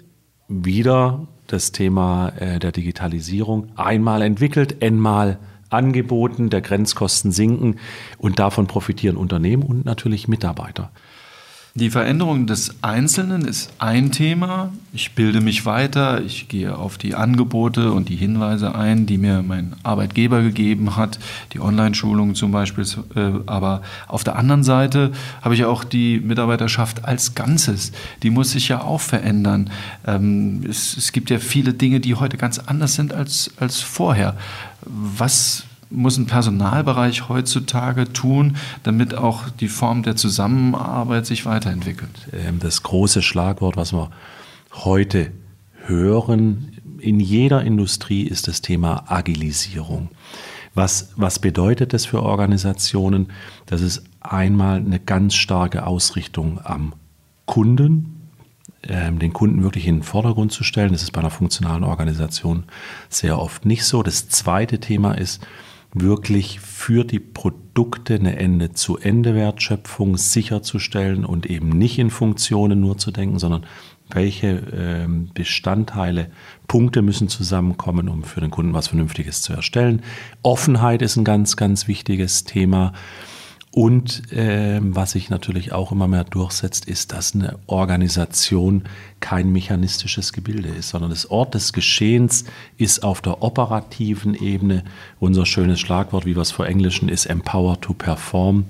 wieder 0.47 1.27
das 1.49 1.73
Thema 1.73 2.29
äh, 2.39 2.61
der 2.61 2.71
Digitalisierung 2.71 3.77
einmal 3.77 4.23
entwickelt, 4.23 4.81
einmal 4.81 5.41
angeboten, 5.73 6.51
der 6.51 6.61
Grenzkosten 6.61 7.33
sinken 7.33 7.79
und 8.19 8.39
davon 8.39 8.67
profitieren 8.67 9.17
Unternehmen 9.17 9.63
und 9.63 9.85
natürlich 9.85 10.29
Mitarbeiter. 10.29 10.91
Die 11.75 11.89
Veränderung 11.89 12.47
des 12.47 12.75
Einzelnen 12.83 13.47
ist 13.47 13.73
ein 13.79 14.13
Thema. 14.13 14.71
Ich 14.93 15.13
bilde 15.13 15.41
mich 15.41 15.65
weiter, 15.65 16.21
ich 16.21 16.49
gehe 16.49 16.77
auf 16.77 16.99
die 16.99 17.15
Angebote 17.15 17.93
und 17.93 18.11
die 18.11 18.17
Hinweise 18.17 18.75
ein, 18.75 19.07
die 19.07 19.17
mir 19.17 19.43
mein 19.43 19.75
Arbeitgeber 19.83 20.43
gegeben 20.43 20.97
hat, 20.97 21.19
die 21.55 21.61
Online-Schulungen 21.61 22.35
zum 22.35 22.53
Beispiel. 22.53 22.85
Äh, 23.17 23.41
aber 23.47 23.81
auf 24.07 24.23
der 24.23 24.37
anderen 24.37 24.65
Seite 24.65 25.13
habe 25.41 25.55
ich 25.55 25.65
auch 25.65 25.83
die 25.83 26.21
Mitarbeiterschaft 26.21 27.07
als 27.07 27.35
Ganzes. 27.35 27.93
Die 28.23 28.29
muss 28.29 28.51
sich 28.51 28.69
ja 28.69 28.83
auch 28.83 29.01
verändern. 29.01 29.71
Ähm, 30.07 30.61
es, 30.69 31.11
gibt 31.13 31.31
ja 31.31 31.39
viele 31.39 31.73
Dinge, 31.73 32.01
die 32.01 32.17
heute 32.17 32.37
ganz 32.37 32.59
anders 32.59 32.97
sind 32.97 33.15
als, 33.15 33.51
als 33.57 33.81
vorher. 33.81 34.37
Was 34.85 35.65
muss 35.93 36.17
ein 36.17 36.27
Personalbereich 36.27 37.29
heutzutage 37.29 38.13
tun, 38.13 38.57
damit 38.83 39.15
auch 39.15 39.49
die 39.49 39.69
Form 39.69 40.03
der 40.03 40.17
Zusammenarbeit 40.17 41.27
sich 41.27 41.47
weiterentwickelt? 41.47 42.29
Ähm, 42.33 42.59
das 42.59 42.83
große 42.83 43.23
Schlagwort, 43.23 43.77
was 43.77 43.93
wir 43.93 44.11
heute 44.73 45.33
hören 45.85 46.73
in 46.99 47.21
jeder 47.21 47.63
Industrie, 47.63 48.23
ist 48.23 48.49
das 48.49 48.63
Thema 48.63 49.05
Agilisierung. 49.09 50.09
Was, 50.75 51.11
was 51.17 51.39
bedeutet 51.39 51.93
das 51.93 52.07
für 52.07 52.23
Organisationen? 52.23 53.29
Das 53.67 53.83
ist 53.83 54.05
einmal 54.21 54.79
eine 54.79 55.01
ganz 55.01 55.35
starke 55.35 55.87
Ausrichtung 55.87 56.61
am 56.65 56.95
Kunden, 57.45 58.31
ähm, 58.85 59.19
den 59.19 59.33
Kunden 59.33 59.63
wirklich 59.63 59.87
in 59.87 59.97
den 59.97 60.03
Vordergrund 60.03 60.53
zu 60.53 60.65
stellen. 60.65 60.93
Das 60.93 61.03
ist 61.03 61.13
bei 61.13 61.21
einer 61.21 61.31
funktionalen 61.31 61.85
Organisation 61.85 62.65
sehr 63.11 63.39
oft 63.39 63.67
nicht 63.67 63.85
so. 63.85 64.03
Das 64.03 64.29
zweite 64.29 64.79
Thema 64.79 65.13
ist, 65.13 65.47
wirklich 65.95 66.61
für 66.61 67.05
die 67.05 67.21
Produkte 67.21 68.15
eine 68.15 68.37
Ende-zu-Ende-Wertschöpfung 68.37 70.17
sicherzustellen 70.17 71.25
und 71.25 71.47
eben 71.47 71.69
nicht 71.69 71.99
in 71.99 72.11
Funktionen 72.11 72.81
nur 72.81 72.97
zu 72.97 73.11
denken, 73.11 73.39
sondern 73.39 73.67
welche 74.11 74.49
äh, 74.49 75.07
Bestandteile, 75.35 76.31
Punkte 76.67 77.03
müssen 77.03 77.29
zusammenkommen, 77.29 78.09
um 78.09 78.25
für 78.25 78.41
den 78.41 78.51
Kunden 78.51 78.75
was 78.75 78.89
Vernünftiges 78.89 79.43
zu 79.43 79.53
erstellen. 79.53 80.03
Offenheit 80.43 81.03
ist 81.03 81.17
ein 81.17 81.25
ganz, 81.25 81.57
ganz 81.57 81.89
wichtiges 81.89 82.45
Thema. 82.45 82.93
Und 83.75 84.31
äh, 84.31 84.81
was 84.83 85.13
sich 85.13 85.31
natürlich 85.31 85.73
auch 85.73 85.93
immer 85.93 86.07
mehr 86.07 86.25
durchsetzt, 86.25 86.85
ist, 86.85 87.13
dass 87.13 87.35
eine 87.35 87.59
Organisation 87.67 88.85
kein 89.21 89.51
mechanistisches 89.51 90.35
Gebilde 90.35 90.69
ist, 90.69 90.91
sondern 90.91 91.09
das 91.09 91.31
Ort 91.31 91.55
des 91.55 91.73
Geschehens 91.73 92.45
ist 92.77 93.03
auf 93.03 93.23
der 93.23 93.43
operativen 93.43 94.35
Ebene. 94.35 94.85
Unser 95.21 95.47
schönes 95.47 95.81
Schlagwort, 95.81 96.27
wie 96.27 96.33
es 96.33 96.51
vor 96.51 96.67
Englischen 96.67 97.09
ist, 97.09 97.25
Empower 97.25 97.81
to 97.81 97.95
Perform, 97.95 98.67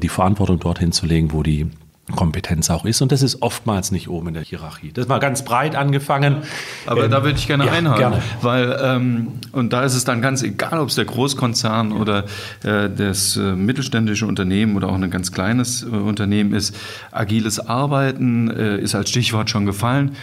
die 0.00 0.08
Verantwortung 0.08 0.60
dorthin 0.60 0.92
zu 0.92 1.06
legen, 1.06 1.32
wo 1.32 1.42
die 1.42 1.68
Kompetenz 2.14 2.68
auch 2.68 2.84
ist. 2.84 3.00
Und 3.00 3.12
das 3.12 3.22
ist 3.22 3.40
oftmals 3.40 3.90
nicht 3.90 4.08
oben 4.08 4.28
in 4.28 4.34
der 4.34 4.42
Hierarchie. 4.42 4.92
Das 4.92 5.08
mal 5.08 5.18
ganz 5.20 5.44
breit 5.44 5.74
angefangen. 5.74 6.42
Aber 6.86 7.04
ähm, 7.04 7.10
da 7.10 7.24
würde 7.24 7.38
ich 7.38 7.46
gerne 7.46 7.66
ja, 7.66 7.72
einhaken. 7.72 7.98
Gerne. 7.98 8.22
Weil, 8.42 8.78
ähm, 8.82 9.28
und 9.52 9.72
da 9.72 9.84
ist 9.84 9.94
es 9.94 10.04
dann 10.04 10.20
ganz 10.20 10.42
egal, 10.42 10.80
ob 10.80 10.88
es 10.88 10.96
der 10.96 11.06
Großkonzern 11.06 11.92
ja. 11.92 11.96
oder 11.96 12.24
äh, 12.62 12.90
das 12.94 13.36
äh, 13.36 13.54
mittelständische 13.56 14.26
Unternehmen 14.26 14.76
oder 14.76 14.88
auch 14.88 14.94
ein 14.94 15.10
ganz 15.10 15.32
kleines 15.32 15.82
äh, 15.82 15.86
Unternehmen 15.86 16.52
ist. 16.52 16.76
Agiles 17.10 17.58
Arbeiten 17.58 18.50
äh, 18.50 18.78
ist 18.78 18.94
als 18.94 19.08
Stichwort 19.08 19.48
schon 19.48 19.64
gefallen. 19.64 20.14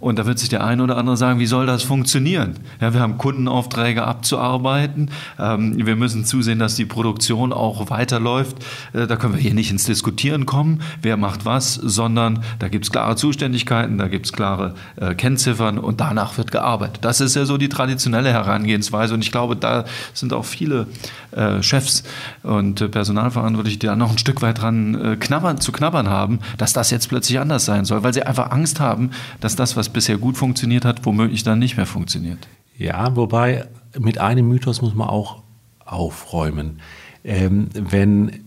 Und 0.00 0.18
da 0.18 0.24
wird 0.24 0.38
sich 0.38 0.48
der 0.48 0.64
eine 0.64 0.82
oder 0.82 0.96
andere 0.96 1.16
sagen, 1.16 1.40
wie 1.40 1.46
soll 1.46 1.66
das 1.66 1.82
funktionieren? 1.82 2.54
Ja, 2.80 2.94
wir 2.94 3.00
haben 3.00 3.18
Kundenaufträge 3.18 4.02
abzuarbeiten. 4.04 5.10
Ähm, 5.38 5.86
wir 5.86 5.94
müssen 5.94 6.24
zusehen, 6.24 6.58
dass 6.58 6.74
die 6.74 6.86
Produktion 6.86 7.52
auch 7.52 7.90
weiterläuft. 7.90 8.56
Äh, 8.94 9.06
da 9.06 9.16
können 9.16 9.34
wir 9.34 9.40
hier 9.40 9.52
nicht 9.52 9.70
ins 9.70 9.84
Diskutieren 9.84 10.46
kommen, 10.46 10.80
wer 11.02 11.18
macht 11.18 11.44
was, 11.44 11.74
sondern 11.74 12.42
da 12.58 12.68
gibt 12.68 12.86
es 12.86 12.90
klare 12.90 13.16
Zuständigkeiten, 13.16 13.98
da 13.98 14.08
gibt 14.08 14.26
es 14.26 14.32
klare 14.32 14.74
äh, 14.96 15.14
Kennziffern 15.14 15.78
und 15.78 16.00
danach 16.00 16.38
wird 16.38 16.50
gearbeitet. 16.50 17.04
Das 17.04 17.20
ist 17.20 17.36
ja 17.36 17.44
so 17.44 17.58
die 17.58 17.68
traditionelle 17.68 18.30
Herangehensweise. 18.30 19.12
Und 19.12 19.22
ich 19.22 19.30
glaube, 19.30 19.54
da 19.54 19.84
sind 20.14 20.32
auch 20.32 20.46
viele 20.46 20.86
äh, 21.32 21.62
Chefs 21.62 22.04
und 22.42 22.80
äh, 22.80 22.88
Personalverantwortliche, 22.88 23.78
die 23.78 23.86
da 23.86 23.96
noch 23.96 24.12
ein 24.12 24.18
Stück 24.18 24.40
weit 24.40 24.62
dran 24.62 24.94
äh, 24.94 25.16
knabbern, 25.16 25.60
zu 25.60 25.72
knabbern 25.72 26.08
haben, 26.08 26.38
dass 26.56 26.72
das 26.72 26.90
jetzt 26.90 27.08
plötzlich 27.10 27.38
anders 27.38 27.66
sein 27.66 27.84
soll, 27.84 28.02
weil 28.02 28.14
sie 28.14 28.22
einfach 28.22 28.50
Angst 28.50 28.80
haben, 28.80 29.10
dass 29.40 29.56
das, 29.56 29.76
was 29.76 29.89
bisher 29.92 30.18
gut 30.18 30.36
funktioniert 30.36 30.84
hat, 30.84 31.04
womöglich 31.04 31.42
dann 31.42 31.58
nicht 31.58 31.76
mehr 31.76 31.86
funktioniert. 31.86 32.48
Ja, 32.76 33.14
wobei 33.16 33.66
mit 33.98 34.18
einem 34.18 34.48
Mythos 34.48 34.82
muss 34.82 34.94
man 34.94 35.08
auch 35.08 35.42
aufräumen. 35.84 36.80
Ähm, 37.24 37.68
wenn 37.74 38.44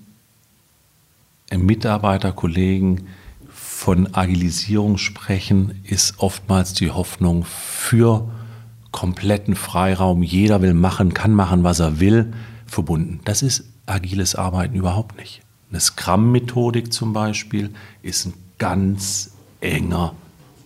Mitarbeiter, 1.55 2.31
Kollegen 2.31 3.07
von 3.49 4.13
Agilisierung 4.15 4.97
sprechen, 4.97 5.79
ist 5.83 6.15
oftmals 6.19 6.73
die 6.73 6.91
Hoffnung 6.91 7.45
für 7.45 8.29
kompletten 8.91 9.55
Freiraum. 9.55 10.23
Jeder 10.23 10.61
will 10.61 10.73
machen, 10.73 11.13
kann 11.13 11.33
machen, 11.33 11.63
was 11.63 11.79
er 11.79 11.99
will, 11.99 12.33
verbunden. 12.65 13.19
Das 13.25 13.41
ist 13.41 13.65
agiles 13.85 14.35
Arbeiten 14.35 14.75
überhaupt 14.75 15.17
nicht. 15.17 15.41
Eine 15.69 15.79
Scrum-Methodik 15.79 16.93
zum 16.93 17.13
Beispiel 17.13 17.71
ist 18.01 18.27
ein 18.27 18.33
ganz 18.57 19.31
enger 19.59 20.13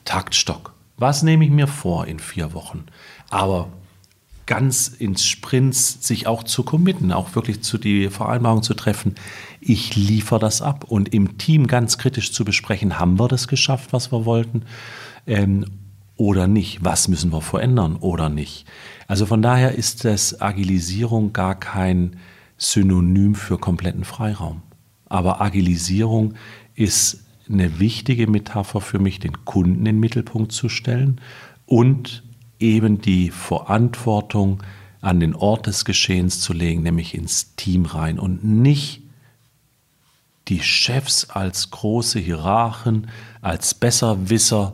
Taktstock. 0.07 0.73
Was 0.97 1.21
nehme 1.21 1.45
ich 1.45 1.51
mir 1.51 1.67
vor 1.67 2.07
in 2.07 2.19
vier 2.19 2.53
Wochen? 2.53 2.85
Aber 3.29 3.69
ganz 4.45 4.87
ins 4.87 5.25
Sprints 5.25 6.07
sich 6.07 6.25
auch 6.25 6.43
zu 6.43 6.63
committen, 6.63 7.11
auch 7.11 7.35
wirklich 7.35 7.61
zu 7.61 7.77
die 7.77 8.09
Vereinbarung 8.09 8.63
zu 8.63 8.73
treffen, 8.73 9.15
ich 9.59 9.95
liefere 9.95 10.39
das 10.39 10.61
ab 10.61 10.85
und 10.85 11.13
im 11.13 11.37
Team 11.37 11.67
ganz 11.67 11.97
kritisch 11.97 12.31
zu 12.31 12.45
besprechen, 12.45 12.97
haben 12.97 13.19
wir 13.19 13.27
das 13.27 13.47
geschafft, 13.49 13.91
was 13.91 14.11
wir 14.11 14.25
wollten 14.25 14.63
ähm, 15.27 15.65
oder 16.15 16.47
nicht, 16.47 16.83
was 16.83 17.09
müssen 17.09 17.31
wir 17.31 17.41
verändern 17.41 17.97
oder 17.97 18.29
nicht. 18.29 18.65
Also 19.07 19.25
von 19.25 19.41
daher 19.41 19.75
ist 19.75 20.05
das 20.05 20.41
Agilisierung 20.41 21.33
gar 21.33 21.55
kein 21.55 22.15
Synonym 22.57 23.35
für 23.35 23.57
kompletten 23.57 24.05
Freiraum. 24.05 24.63
Aber 25.09 25.41
Agilisierung 25.41 26.33
ist 26.73 27.26
eine 27.49 27.79
wichtige 27.79 28.27
Metapher 28.27 28.81
für 28.81 28.99
mich, 28.99 29.19
den 29.19 29.45
Kunden 29.45 29.79
in 29.79 29.85
den 29.85 29.99
Mittelpunkt 29.99 30.51
zu 30.51 30.69
stellen 30.69 31.21
und 31.65 32.23
eben 32.59 33.01
die 33.01 33.29
Verantwortung 33.29 34.63
an 35.01 35.19
den 35.19 35.35
Ort 35.35 35.67
des 35.67 35.85
Geschehens 35.85 36.41
zu 36.41 36.53
legen, 36.53 36.83
nämlich 36.83 37.13
ins 37.13 37.55
Team 37.55 37.85
rein 37.85 38.19
und 38.19 38.43
nicht 38.43 39.01
die 40.47 40.61
Chefs 40.61 41.29
als 41.29 41.71
große 41.71 42.19
Hierarchen, 42.19 43.07
als 43.41 43.73
Besserwisser, 43.73 44.73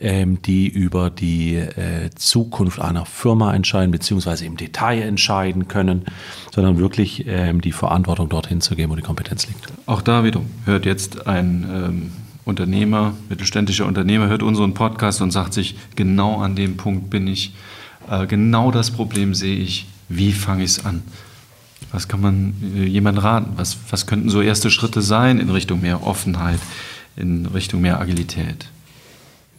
ähm, 0.00 0.40
die 0.42 0.68
über 0.68 1.10
die 1.10 1.56
äh, 1.56 2.10
Zukunft 2.14 2.80
einer 2.80 3.04
Firma 3.04 3.54
entscheiden, 3.54 3.90
beziehungsweise 3.90 4.44
im 4.44 4.56
Detail 4.56 5.02
entscheiden 5.02 5.68
können, 5.68 6.04
sondern 6.54 6.78
wirklich 6.78 7.24
ähm, 7.26 7.60
die 7.60 7.72
Verantwortung 7.72 8.28
dorthin 8.28 8.60
zu 8.60 8.76
geben, 8.76 8.92
wo 8.92 8.96
die 8.96 9.02
Kompetenz 9.02 9.48
liegt. 9.48 9.66
Auch 9.86 10.02
da 10.02 10.24
wiederum 10.24 10.48
hört 10.64 10.86
jetzt 10.86 11.26
ein 11.26 11.66
ähm, 11.70 12.12
Unternehmer, 12.44 13.14
mittelständischer 13.28 13.86
Unternehmer 13.86 14.28
hört 14.28 14.42
unseren 14.42 14.72
Podcast 14.72 15.20
und 15.20 15.32
sagt 15.32 15.52
sich, 15.52 15.76
genau 15.96 16.40
an 16.40 16.56
dem 16.56 16.76
Punkt 16.76 17.10
bin 17.10 17.26
ich, 17.26 17.54
äh, 18.10 18.26
genau 18.26 18.70
das 18.70 18.90
Problem 18.90 19.34
sehe 19.34 19.56
ich, 19.56 19.86
wie 20.08 20.32
fange 20.32 20.64
ich 20.64 20.70
es 20.70 20.84
an? 20.84 21.02
Was 21.92 22.08
kann 22.08 22.20
man 22.20 22.54
äh, 22.76 22.84
jemandem 22.84 23.24
raten? 23.24 23.52
Was, 23.56 23.76
was 23.90 24.06
könnten 24.06 24.30
so 24.30 24.40
erste 24.40 24.70
Schritte 24.70 25.02
sein 25.02 25.38
in 25.38 25.50
Richtung 25.50 25.80
mehr 25.80 26.06
Offenheit, 26.06 26.60
in 27.16 27.46
Richtung 27.46 27.80
mehr 27.80 28.00
Agilität? 28.00 28.68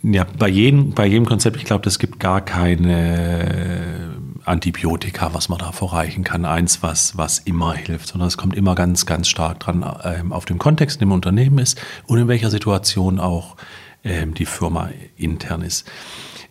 Ja, 0.01 0.25
bei 0.38 0.48
jedem, 0.48 0.91
bei 0.91 1.06
jedem 1.06 1.25
Konzept, 1.25 1.58
ich 1.58 1.65
glaube, 1.65 1.88
es 1.89 2.00
gibt 2.00 2.20
gar 2.20 2.41
keine 2.41 4.15
Antibiotika, 4.46 5.34
was 5.34 5.50
man 5.50 5.60
da 5.60 5.72
vorreichen 5.72 6.24
kann, 6.24 6.46
eins, 6.46 6.82
was, 6.82 7.18
was 7.18 7.39
immer 7.39 7.74
hilft, 7.74 8.08
sondern 8.08 8.27
es 8.27 8.38
kommt 8.38 8.56
immer 8.56 8.75
ganz, 8.75 9.06
ganz 9.06 9.27
stark 9.27 9.60
dran 9.60 9.86
ähm, 10.03 10.32
auf 10.32 10.46
den 10.46 10.58
Kontext, 10.58 10.98
in 10.98 11.08
dem 11.08 11.12
Unternehmen 11.12 11.60
ist 11.60 11.82
und 12.08 12.18
in 12.18 12.27
welcher 12.27 12.50
Situation 12.50 13.20
auch 13.20 13.58
ähm, 14.03 14.34
die 14.34 14.46
Firma 14.46 14.89
intern 15.18 15.62
ist. 15.62 15.89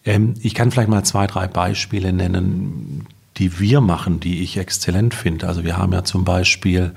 Ähm, 0.05 0.35
ich 0.43 0.55
kann 0.55 0.71
vielleicht 0.71 0.91
mal 0.91 1.05
zwei, 1.05 1.27
drei 1.27 1.49
Beispiele 1.49 2.13
nennen, 2.13 3.07
die 3.39 3.59
wir 3.59 3.81
machen, 3.81 4.21
die 4.21 4.43
ich 4.43 4.59
exzellent 4.59 5.15
finde. 5.15 5.49
Also 5.49 5.65
wir 5.65 5.77
haben 5.77 5.93
ja 5.93 6.05
zum 6.05 6.25
Beispiel 6.25 6.93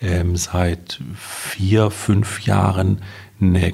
ähm, 0.00 0.36
seit 0.36 1.00
vier, 1.14 1.90
fünf 1.90 2.42
Jahren 2.42 3.02
eine 3.40 3.72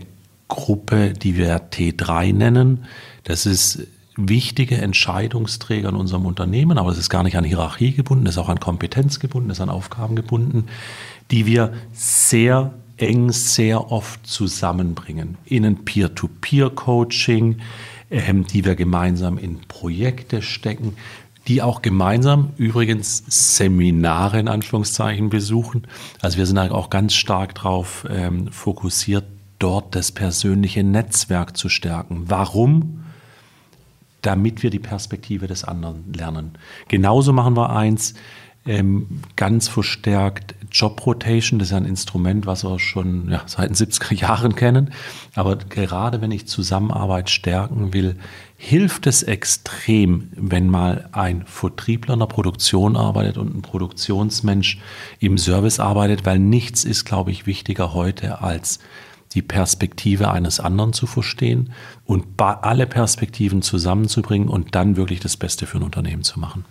Gruppe, 0.53 1.15
die 1.15 1.39
wir 1.39 1.71
T3 1.71 2.35
nennen. 2.35 2.85
Das 3.25 3.47
ist 3.47 3.87
wichtige 4.17 4.77
Entscheidungsträger 4.77 5.89
in 5.89 5.95
unserem 5.95 6.27
Unternehmen, 6.27 6.77
aber 6.77 6.91
es 6.91 6.99
ist 6.99 7.09
gar 7.09 7.23
nicht 7.23 7.39
an 7.39 7.45
Hierarchie 7.45 7.93
gebunden, 7.93 8.27
es 8.27 8.33
ist 8.33 8.39
auch 8.39 8.51
an 8.51 8.61
Kompetenz 8.61 9.19
gebunden, 9.19 9.49
es 9.49 9.57
ist 9.57 9.63
an 9.63 9.71
Aufgaben 9.71 10.15
gebunden, 10.15 10.67
die 11.31 11.47
wir 11.47 11.73
sehr 11.95 12.75
eng, 12.99 13.33
sehr 13.33 13.91
oft 13.91 14.27
zusammenbringen. 14.27 15.39
In 15.47 15.65
ein 15.65 15.87
Peer-to-Peer-Coaching, 15.87 17.57
ähm, 18.11 18.47
die 18.47 18.67
wir 18.67 18.75
gemeinsam 18.75 19.39
in 19.39 19.61
Projekte 19.63 20.43
stecken, 20.43 20.97
die 21.49 21.63
auch 21.63 21.81
gemeinsam 21.81 22.51
übrigens 22.59 23.25
Seminare 23.27 24.39
in 24.39 24.49
Anführungszeichen 24.49 25.31
besuchen. 25.31 25.87
Also 26.21 26.37
wir 26.37 26.45
sind 26.45 26.59
auch 26.59 26.91
ganz 26.91 27.15
stark 27.15 27.55
darauf 27.55 28.07
ähm, 28.11 28.53
fokussiert, 28.53 29.25
dort 29.63 29.95
das 29.95 30.13
persönliche 30.13 30.83
Netzwerk 30.83 31.57
zu 31.57 31.69
stärken. 31.69 32.25
Warum? 32.27 33.05
Damit 34.21 34.63
wir 34.63 34.71
die 34.71 34.79
Perspektive 34.79 35.47
des 35.47 35.65
anderen 35.65 36.13
lernen. 36.13 36.53
Genauso 36.89 37.33
machen 37.33 37.57
wir 37.57 37.71
eins, 37.71 38.15
ähm, 38.65 39.23
ganz 39.35 39.67
verstärkt 39.67 40.55
Job 40.71 41.05
Rotation, 41.05 41.59
das 41.59 41.69
ist 41.69 41.75
ein 41.75 41.85
Instrument, 41.85 42.47
was 42.47 42.65
wir 42.65 42.79
schon 42.79 43.29
ja, 43.29 43.43
seit 43.47 43.71
den 43.71 43.77
70er 43.77 44.15
Jahren 44.15 44.55
kennen. 44.55 44.93
Aber 45.35 45.57
gerade 45.57 46.21
wenn 46.21 46.31
ich 46.31 46.47
Zusammenarbeit 46.47 47.29
stärken 47.29 47.93
will, 47.93 48.17
hilft 48.57 49.09
es 49.09 49.25
extrem, 49.25 50.31
wenn 50.37 50.71
mal 50.71 51.09
ein 51.11 51.45
Vertriebler 51.45 52.15
in 52.15 52.21
der 52.21 52.27
Produktion 52.27 52.97
arbeitet 52.97 53.37
und 53.37 53.55
ein 53.55 53.63
Produktionsmensch 53.63 54.79
im 55.19 55.39
Service 55.39 55.81
arbeitet, 55.81 56.25
weil 56.25 56.39
nichts 56.39 56.85
ist, 56.85 57.05
glaube 57.05 57.33
ich, 57.33 57.47
wichtiger 57.47 57.93
heute 57.93 58.43
als 58.43 58.79
die 59.35 59.43
Perspektive 59.43 60.31
eines 60.31 60.61
anderen 60.61 60.93
zu 60.93 61.07
verstehen 61.07 61.71
und 62.05 62.25
alle 62.39 62.87
Perspektiven 62.87 63.63
zusammenzubringen 63.63 64.49
und 64.49 64.75
dann 64.75 64.97
wirklich 64.97 65.21
das 65.21 65.37
Beste 65.37 65.67
für 65.67 65.79
ein 65.79 65.83
Unternehmen 65.83 66.23
zu 66.23 66.41
machen. 66.41 66.65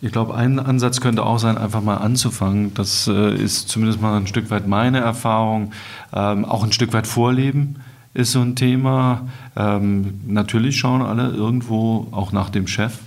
Ich 0.00 0.12
glaube, 0.12 0.34
ein 0.36 0.60
Ansatz 0.60 1.00
könnte 1.00 1.24
auch 1.24 1.38
sein, 1.38 1.58
einfach 1.58 1.82
mal 1.82 1.96
anzufangen. 1.96 2.72
Das 2.74 3.08
äh, 3.08 3.34
ist 3.34 3.68
zumindest 3.68 4.00
mal 4.00 4.16
ein 4.16 4.28
Stück 4.28 4.48
weit 4.50 4.68
meine 4.68 4.98
Erfahrung. 4.98 5.72
Ähm, 6.14 6.44
auch 6.44 6.62
ein 6.62 6.70
Stück 6.70 6.92
weit 6.92 7.08
Vorleben 7.08 7.76
ist 8.14 8.30
so 8.30 8.40
ein 8.40 8.54
Thema. 8.54 9.28
Ähm, 9.56 10.20
natürlich 10.26 10.78
schauen 10.78 11.02
alle 11.02 11.30
irgendwo 11.30 12.06
auch 12.12 12.30
nach 12.30 12.48
dem 12.48 12.68
Chef. 12.68 12.98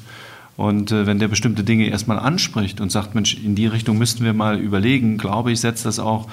Und 0.57 0.91
äh, 0.91 1.07
wenn 1.07 1.17
der 1.17 1.29
bestimmte 1.29 1.63
Dinge 1.63 1.87
erstmal 1.87 2.19
anspricht 2.19 2.81
und 2.81 2.91
sagt, 2.91 3.15
Mensch, 3.15 3.35
in 3.35 3.55
die 3.55 3.67
Richtung 3.67 3.97
müssten 3.97 4.25
wir 4.25 4.33
mal 4.33 4.59
überlegen, 4.59 5.17
glaube 5.17 5.53
ich, 5.53 5.61
setzt 5.61 5.85
das 5.85 5.97
auch 5.97 6.27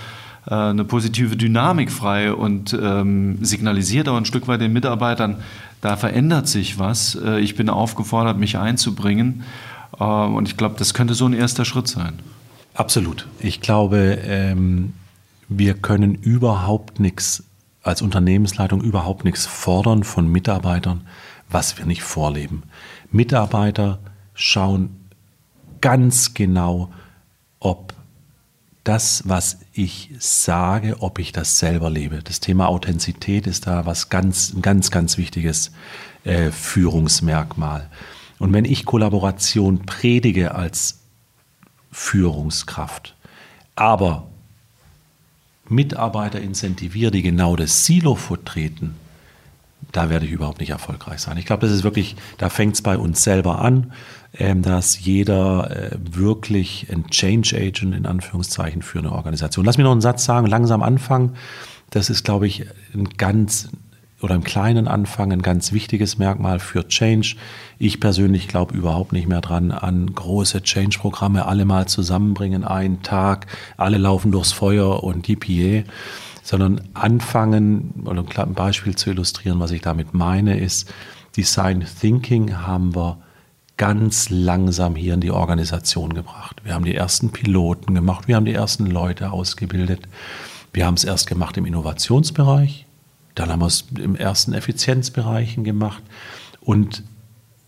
äh, 0.47 0.55
eine 0.55 0.85
positive 0.85 1.37
Dynamik 1.37 1.91
frei 1.91 2.33
und 2.33 2.73
ähm, 2.73 3.45
signalisiert 3.45 4.09
auch 4.09 4.17
ein 4.17 4.25
Stück 4.25 4.49
weit 4.49 4.61
den 4.61 4.73
Mitarbeitern, 4.73 5.43
da 5.81 5.97
verändert 5.97 6.49
sich 6.49 6.79
was. 6.79 7.15
Äh, 7.17 7.41
ich 7.41 7.55
bin 7.55 7.69
aufgefordert, 7.69 8.39
mich 8.39 8.59
einzubringen. 8.59 9.45
Äh, 9.99 10.05
und 10.05 10.49
ich 10.49 10.57
glaube, 10.57 10.77
das 10.79 10.95
könnte 10.95 11.15
so 11.15 11.27
ein 11.27 11.33
erster 11.33 11.65
Schritt 11.65 11.89
sein. 11.89 12.19
Absolut. 12.75 13.27
Ich 13.41 13.61
glaube, 13.61 14.19
ähm, 14.23 14.95
wir 15.49 15.75
können 15.75 16.15
überhaupt 16.15 17.01
nichts 17.01 17.45
als 17.83 18.03
Unternehmensleitung 18.03 18.83
überhaupt 18.83 19.25
nichts 19.25 19.47
fordern 19.47 20.05
von 20.05 20.31
Mitarbeitern, 20.31 21.07
was 21.49 21.79
wir 21.79 21.87
nicht 21.87 22.03
vorleben. 22.03 22.65
Mitarbeiter 23.11 23.99
schauen 24.35 24.91
ganz 25.81 26.35
genau, 26.35 26.91
ob 27.61 27.95
das, 28.89 29.23
was 29.27 29.59
ich 29.75 30.11
sage, 30.19 30.97
ob 31.01 31.19
ich 31.19 31.33
das 31.33 31.59
selber 31.59 31.91
lebe. 31.91 32.23
Das 32.23 32.41
Thema 32.41 32.69
Authentizität 32.69 33.47
ist 33.47 33.67
da 33.67 33.85
was 33.85 34.09
ganz, 34.09 34.55
ganz, 34.63 34.91
ganz 34.91 35.19
wichtiges 35.19 35.73
äh, 36.25 36.51
Führungsmerkmal. 36.51 37.91
Und 38.39 38.53
wenn 38.55 38.65
ich 38.65 38.87
Kollaboration 38.87 39.85
predige 39.85 40.55
als 40.55 41.01
Führungskraft, 41.93 43.15
aber 43.77 44.27
Mitarbeiter 45.69 46.41
incentiviere, 46.41 47.11
die 47.11 47.23
genau 47.23 47.57
das 47.57 47.85
Silo 47.85 48.15
vertreten, 48.15 48.95
da 49.93 50.09
werde 50.09 50.25
ich 50.25 50.33
überhaupt 50.33 50.61
nicht 50.61 50.71
erfolgreich 50.71 51.21
sein. 51.21 51.37
Ich 51.37 51.45
glaube, 51.45 51.67
das 51.67 51.77
ist 51.77 51.85
wirklich, 51.85 52.17
da 52.39 52.49
fängt 52.49 52.75
es 52.75 52.83
bei 52.83 52.97
uns 52.97 53.23
selber 53.23 53.61
an, 53.61 53.93
ähm, 54.37 54.63
dass 54.63 55.01
jeder 55.05 55.71
äh, 55.71 55.99
wirklich 55.99 56.87
ein 56.93 57.09
Change 57.09 57.57
Agent 57.57 57.95
in 57.95 58.07
Anführungszeichen 58.07 58.83
für 58.83 58.99
eine 58.99 59.13
Organisation. 59.13 59.65
Lass 59.65 59.79
mich 59.79 59.85
noch 59.85 59.93
einen 59.93 60.01
Satz 60.01 60.25
sagen, 60.25 60.47
langsam 60.47 60.83
anfangen. 60.83 61.37
Das 61.91 62.11
ist, 62.11 62.25
glaube 62.25 62.47
ich, 62.47 62.67
ein 62.95 63.09
ganz 63.17 63.69
oder 64.21 64.35
im 64.35 64.43
kleinen 64.43 64.89
Anfang 64.89 65.33
ein 65.33 65.43
ganz 65.43 65.73
wichtiges 65.73 66.19
Merkmal 66.19 66.59
für 66.59 66.89
Change. 66.89 67.37
Ich 67.79 68.01
persönlich 68.01 68.49
glaube 68.49 68.75
überhaupt 68.75 69.13
nicht 69.13 69.29
mehr 69.29 69.41
dran 69.41 69.71
an 69.71 70.13
große 70.13 70.63
Change-Programme, 70.63 71.47
alle 71.47 71.65
mal 71.65 71.87
zusammenbringen, 71.87 72.65
einen 72.65 73.03
Tag, 73.03 73.47
alle 73.77 73.99
laufen 73.99 74.33
durchs 74.33 74.53
Feuer 74.53 75.05
und 75.05 75.29
die 75.29 75.37
sondern 76.43 76.81
anfangen, 76.95 77.93
oder 78.07 78.25
ein 78.39 78.55
Beispiel 78.55 78.97
zu 78.97 79.11
illustrieren, 79.11 79.61
was 79.61 79.71
ich 79.71 79.83
damit 79.83 80.15
meine, 80.15 80.59
ist, 80.59 80.93
Design 81.37 81.87
Thinking 82.01 82.57
haben 82.67 82.97
wir 82.97 83.19
ganz 83.79 84.29
langsam 84.29 84.95
hier 84.95 85.15
in 85.15 85.21
die 85.21 85.31
Organisation 85.31 86.13
gebracht. 86.13 86.61
Wir 86.65 86.75
haben 86.75 86.85
die 86.85 86.95
ersten 86.95 87.31
Piloten 87.31 87.95
gemacht, 87.95 88.29
wir 88.29 88.37
haben 88.37 88.45
die 88.45 88.53
ersten 88.53 88.87
Leute 88.87 89.33
ausgebildet. 89.33 90.07
Wir 90.75 90.85
haben 90.85 90.95
es 90.95 91.05
erst 91.05 91.27
gemacht 91.27 91.57
im 91.57 91.65
Innovationsbereich, 91.65 92.87
dann 93.35 93.51
haben 93.51 93.61
wir 93.61 93.67
es 93.67 93.87
im 93.99 94.17
ersten 94.17 94.53
Effizienzbereichen 94.53 95.65
gemacht 95.65 96.03
und 96.61 97.05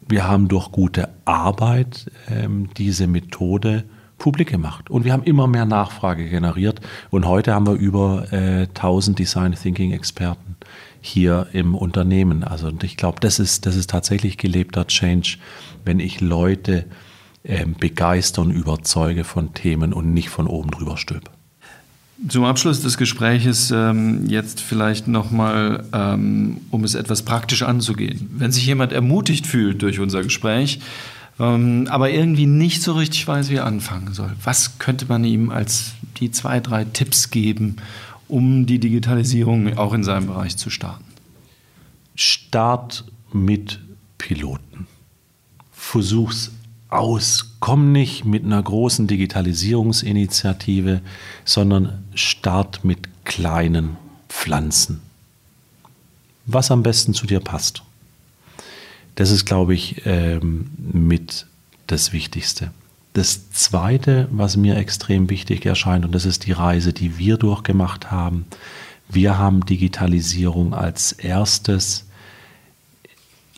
wir 0.06 0.26
haben 0.28 0.48
durch 0.48 0.72
gute 0.72 1.08
Arbeit 1.24 2.10
ähm, 2.28 2.68
diese 2.76 3.06
Methode 3.06 3.84
publik 4.18 4.50
gemacht. 4.50 4.90
Und 4.90 5.04
wir 5.04 5.12
haben 5.12 5.22
immer 5.22 5.46
mehr 5.46 5.64
Nachfrage 5.64 6.28
generiert. 6.28 6.80
Und 7.10 7.26
heute 7.26 7.54
haben 7.54 7.66
wir 7.66 7.74
über 7.74 8.32
äh, 8.32 8.66
1000 8.68 9.18
Design 9.18 9.54
Thinking 9.54 9.92
Experten 9.92 10.56
hier 11.00 11.46
im 11.52 11.74
Unternehmen. 11.74 12.44
Also 12.44 12.70
ich 12.82 12.96
glaube, 12.96 13.18
das 13.20 13.38
ist, 13.38 13.66
das 13.66 13.76
ist 13.76 13.90
tatsächlich 13.90 14.36
gelebter 14.36 14.86
Change, 14.86 15.38
wenn 15.84 16.00
ich 16.00 16.20
Leute 16.20 16.86
äh, 17.42 17.64
begeistern, 17.64 18.50
überzeuge 18.50 19.24
von 19.24 19.54
Themen 19.54 19.92
und 19.92 20.12
nicht 20.12 20.28
von 20.28 20.46
oben 20.46 20.70
drüber 20.70 20.96
stülpe. 20.96 21.30
Zum 22.28 22.44
Abschluss 22.44 22.82
des 22.82 22.98
Gespräches 22.98 23.70
ähm, 23.70 24.26
jetzt 24.28 24.60
vielleicht 24.60 25.08
nochmal, 25.08 25.84
ähm, 25.94 26.60
um 26.70 26.84
es 26.84 26.94
etwas 26.94 27.22
praktisch 27.22 27.62
anzugehen. 27.62 28.28
Wenn 28.36 28.52
sich 28.52 28.66
jemand 28.66 28.92
ermutigt 28.92 29.46
fühlt 29.46 29.80
durch 29.80 30.00
unser 30.00 30.22
Gespräch, 30.22 30.80
ähm, 31.38 31.86
aber 31.88 32.10
irgendwie 32.10 32.44
nicht 32.44 32.82
so 32.82 32.92
richtig 32.92 33.26
weiß, 33.26 33.48
wie 33.48 33.54
er 33.54 33.64
anfangen 33.64 34.12
soll, 34.12 34.32
was 34.44 34.78
könnte 34.78 35.06
man 35.08 35.24
ihm 35.24 35.48
als 35.48 35.92
die 36.18 36.30
zwei, 36.30 36.60
drei 36.60 36.84
Tipps 36.84 37.30
geben, 37.30 37.76
um 38.30 38.66
die 38.66 38.78
Digitalisierung 38.78 39.76
auch 39.76 39.92
in 39.92 40.04
seinem 40.04 40.26
Bereich 40.26 40.56
zu 40.56 40.70
starten? 40.70 41.04
Start 42.14 43.04
mit 43.32 43.80
Piloten. 44.18 44.86
Versuch's 45.72 46.52
aus. 46.88 47.56
Komm 47.60 47.92
nicht 47.92 48.24
mit 48.24 48.44
einer 48.44 48.62
großen 48.62 49.06
Digitalisierungsinitiative, 49.06 51.00
sondern 51.44 52.04
start 52.14 52.84
mit 52.84 53.24
kleinen 53.24 53.96
Pflanzen. 54.28 55.00
Was 56.46 56.70
am 56.70 56.82
besten 56.82 57.14
zu 57.14 57.26
dir 57.26 57.40
passt. 57.40 57.82
Das 59.14 59.30
ist, 59.30 59.44
glaube 59.44 59.74
ich, 59.74 60.02
ähm, 60.06 60.70
mit 60.78 61.46
das 61.86 62.12
Wichtigste. 62.12 62.72
Das 63.12 63.50
Zweite, 63.50 64.28
was 64.30 64.56
mir 64.56 64.76
extrem 64.76 65.30
wichtig 65.30 65.66
erscheint, 65.66 66.04
und 66.04 66.14
das 66.14 66.24
ist 66.24 66.46
die 66.46 66.52
Reise, 66.52 66.92
die 66.92 67.18
wir 67.18 67.36
durchgemacht 67.36 68.10
haben, 68.10 68.46
Wir 69.12 69.38
haben 69.38 69.64
Digitalisierung 69.66 70.72
als 70.72 71.12
erstes 71.12 72.06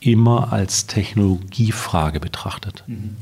immer 0.00 0.52
als 0.52 0.86
Technologiefrage 0.86 2.20
betrachtet. 2.20 2.84
Mhm. 2.86 3.16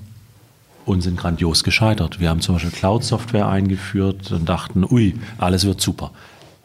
Und 0.86 1.02
sind 1.02 1.18
grandios 1.18 1.62
gescheitert. 1.62 2.20
Wir 2.20 2.30
haben 2.30 2.40
zum 2.40 2.54
Beispiel 2.54 2.70
Cloud-Software 2.70 3.48
eingeführt 3.48 4.32
und 4.32 4.48
dachten, 4.48 4.84
ui, 4.84 5.14
alles 5.38 5.66
wird 5.66 5.80
super. 5.80 6.10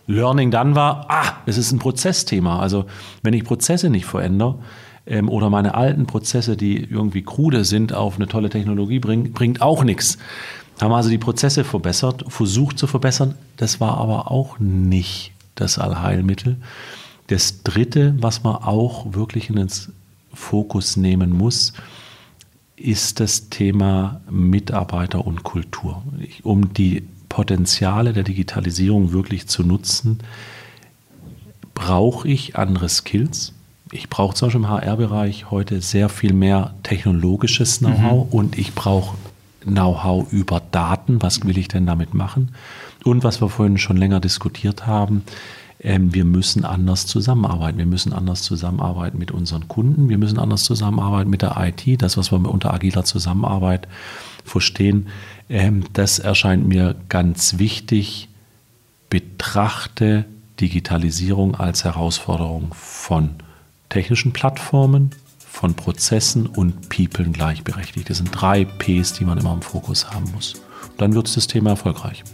Learning 0.08 0.52
dann 0.52 0.76
war, 0.76 1.06
ah, 1.10 1.34
es 1.46 1.58
ist 1.58 1.72
ein 1.72 1.80
Prozessthema. 1.80 2.60
Also 2.60 2.86
wenn 3.24 3.34
ich 3.34 3.44
Prozesse 3.44 3.90
nicht 3.90 4.06
verändere 4.06 4.56
ähm, 5.06 5.30
oder 5.30 5.50
meine 5.50 5.76
alten 5.76 6.06
Prozesse, 6.06 6.58
die 6.58 6.84
irgendwie 6.84 7.24
krude 7.24 7.66
sind, 7.66 7.94
auf 7.94 8.16
eine 8.16 8.28
tolle 8.28 8.50
Technologie 8.50 9.00
bringen, 9.00 9.34
bringt 9.34 9.62
auch 9.62 9.84
nichts. 9.84 10.18
Haben 10.82 10.94
also 10.94 11.10
die 11.10 11.18
Prozesse 11.18 11.64
verbessert, 11.64 12.26
versucht 12.28 12.78
zu 12.78 12.88
verbessern. 12.88 13.36
Das 13.58 13.80
war 13.80 13.98
aber 13.98 14.32
auch 14.32 14.60
nicht 14.60 15.32
das 15.56 15.80
Allheilmittel. 15.80 16.58
Das 17.28 17.64
Dritte, 17.64 18.16
was 18.20 18.44
man 18.44 18.56
auch 18.56 19.14
wirklich 19.14 19.50
in 19.50 19.56
den 19.56 19.70
Fokus 20.34 20.98
nehmen 20.98 21.32
muss, 21.32 21.74
ist 22.76 23.20
das 23.20 23.50
Thema 23.50 24.22
Mitarbeiter 24.30 25.26
und 25.26 25.44
Kultur. 25.44 26.04
Um 26.44 26.74
die 26.74 27.08
Potenziale 27.30 28.14
der 28.14 28.24
Digitalisierung 28.24 29.12
wirklich 29.12 29.48
zu 29.48 29.64
nutzen, 29.64 30.20
brauche 31.74 32.28
ich 32.28 32.58
andere 32.58 32.90
Skills. 32.90 33.55
Ich 33.92 34.10
brauche 34.10 34.34
zum 34.34 34.48
Beispiel 34.48 34.62
im 34.62 34.70
HR-Bereich 34.70 35.52
heute 35.52 35.82
sehr 35.82 36.10
viel 36.10 36.34
mehr 36.34 36.74
technologisches 36.84 37.80
Know-how 37.80 38.26
mhm. 38.26 38.32
und 38.32 38.58
ich 38.58 38.74
brauche 38.74 39.16
Know-how 39.64 40.32
über 40.32 40.62
Daten. 40.72 41.22
Was 41.22 41.44
will 41.44 41.58
ich 41.58 41.68
denn 41.68 41.86
damit 41.86 42.14
machen? 42.14 42.56
Und 43.04 43.24
was 43.24 43.42
wir 43.42 43.50
vorhin 43.50 43.78
schon 43.78 43.98
länger 43.98 44.20
diskutiert 44.20 44.88
haben, 44.88 45.24
ähm, 45.82 46.14
wir 46.16 46.26
müssen 46.26 46.66
anders 46.66 47.06
zusammenarbeiten. 47.06 47.78
Wir 47.78 47.86
müssen 47.86 48.12
anders 48.12 48.42
zusammenarbeiten 48.42 49.20
mit 49.20 49.30
unseren 49.30 49.68
Kunden. 49.68 50.10
Wir 50.10 50.18
müssen 50.18 50.40
anders 50.40 50.64
zusammenarbeiten 50.64 51.30
mit 51.30 51.44
der 51.44 51.56
IT. 51.58 52.02
Das, 52.02 52.18
was 52.18 52.32
wir 52.32 52.40
unter 52.50 52.74
agiler 52.74 53.04
Zusammenarbeit 53.04 53.88
verstehen, 54.44 55.08
ähm, 55.48 55.84
das 55.94 56.18
erscheint 56.18 56.68
mir 56.68 56.96
ganz 57.10 57.60
wichtig. 57.60 58.30
Betrachte 59.12 60.26
Digitalisierung 60.60 61.54
als 61.54 61.84
Herausforderung 61.84 62.74
von 62.74 63.32
technischen 63.96 64.34
Plattformen, 64.34 65.12
von 65.40 65.74
Prozessen 65.74 66.48
und 66.48 66.90
People 66.90 67.30
gleichberechtigt. 67.30 68.10
Das 68.10 68.18
sind 68.18 68.30
drei 68.30 68.66
Ps, 68.66 69.14
die 69.14 69.24
man 69.24 69.38
immer 69.38 69.54
im 69.54 69.62
Fokus 69.62 70.12
haben 70.12 70.30
muss. 70.34 70.62
Dann 70.98 71.14
wird 71.16 71.34
das 71.34 71.48
Thema 71.48 71.70
erfolgreich. 71.70 72.26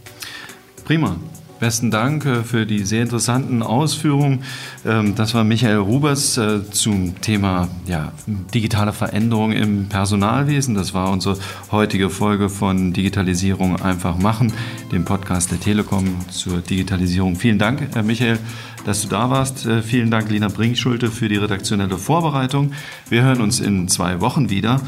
Prima. 0.85 1.17
Besten 1.61 1.91
Dank 1.91 2.25
äh, 2.25 2.43
für 2.43 2.65
die 2.65 2.79
sehr 2.79 3.03
interessanten 3.03 3.61
Ausführungen. 3.61 4.39
Ähm, 4.83 5.13
das 5.13 5.35
war 5.35 5.43
Michael 5.43 5.77
Rubers 5.77 6.35
äh, 6.37 6.67
zum 6.71 7.21
Thema 7.21 7.69
ja, 7.85 8.13
digitale 8.25 8.93
Veränderung 8.93 9.51
im 9.51 9.87
Personalwesen. 9.87 10.73
Das 10.73 10.95
war 10.95 11.11
unsere 11.11 11.37
heutige 11.71 12.09
Folge 12.09 12.49
von 12.49 12.93
Digitalisierung 12.93 13.79
einfach 13.79 14.17
machen, 14.17 14.51
dem 14.91 15.05
Podcast 15.05 15.51
der 15.51 15.59
Telekom 15.59 16.15
zur 16.31 16.61
Digitalisierung. 16.61 17.35
Vielen 17.35 17.59
Dank, 17.59 17.89
Herr 17.93 18.01
Michael, 18.01 18.39
dass 18.85 19.03
du 19.03 19.09
da 19.09 19.29
warst. 19.29 19.67
Äh, 19.67 19.83
vielen 19.83 20.09
Dank, 20.09 20.31
Lina 20.31 20.47
Brinkschulte, 20.47 21.11
für 21.11 21.29
die 21.29 21.37
redaktionelle 21.37 21.99
Vorbereitung. 21.99 22.71
Wir 23.07 23.21
hören 23.21 23.39
uns 23.39 23.59
in 23.59 23.87
zwei 23.87 24.19
Wochen 24.19 24.49
wieder. 24.49 24.81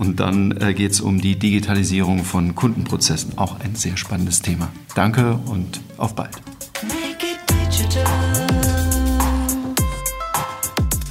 Und 0.00 0.18
dann 0.18 0.52
äh, 0.62 0.72
geht 0.72 0.92
es 0.92 1.02
um 1.02 1.20
die 1.20 1.38
Digitalisierung 1.38 2.24
von 2.24 2.54
Kundenprozessen. 2.54 3.36
Auch 3.36 3.60
ein 3.60 3.74
sehr 3.74 3.98
spannendes 3.98 4.40
Thema. 4.40 4.72
Danke 4.94 5.38
und 5.44 5.78
auf 5.98 6.14
bald. 6.14 6.40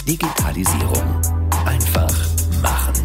Digitalisierung. 0.07 1.21
Einfach 1.65 2.15
machen. 2.63 2.95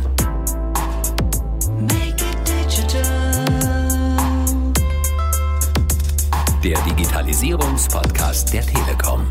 Der 6.65 6.81
Digitalisierungspodcast 6.81 8.55
der 8.55 8.63
Telekom. 8.63 9.29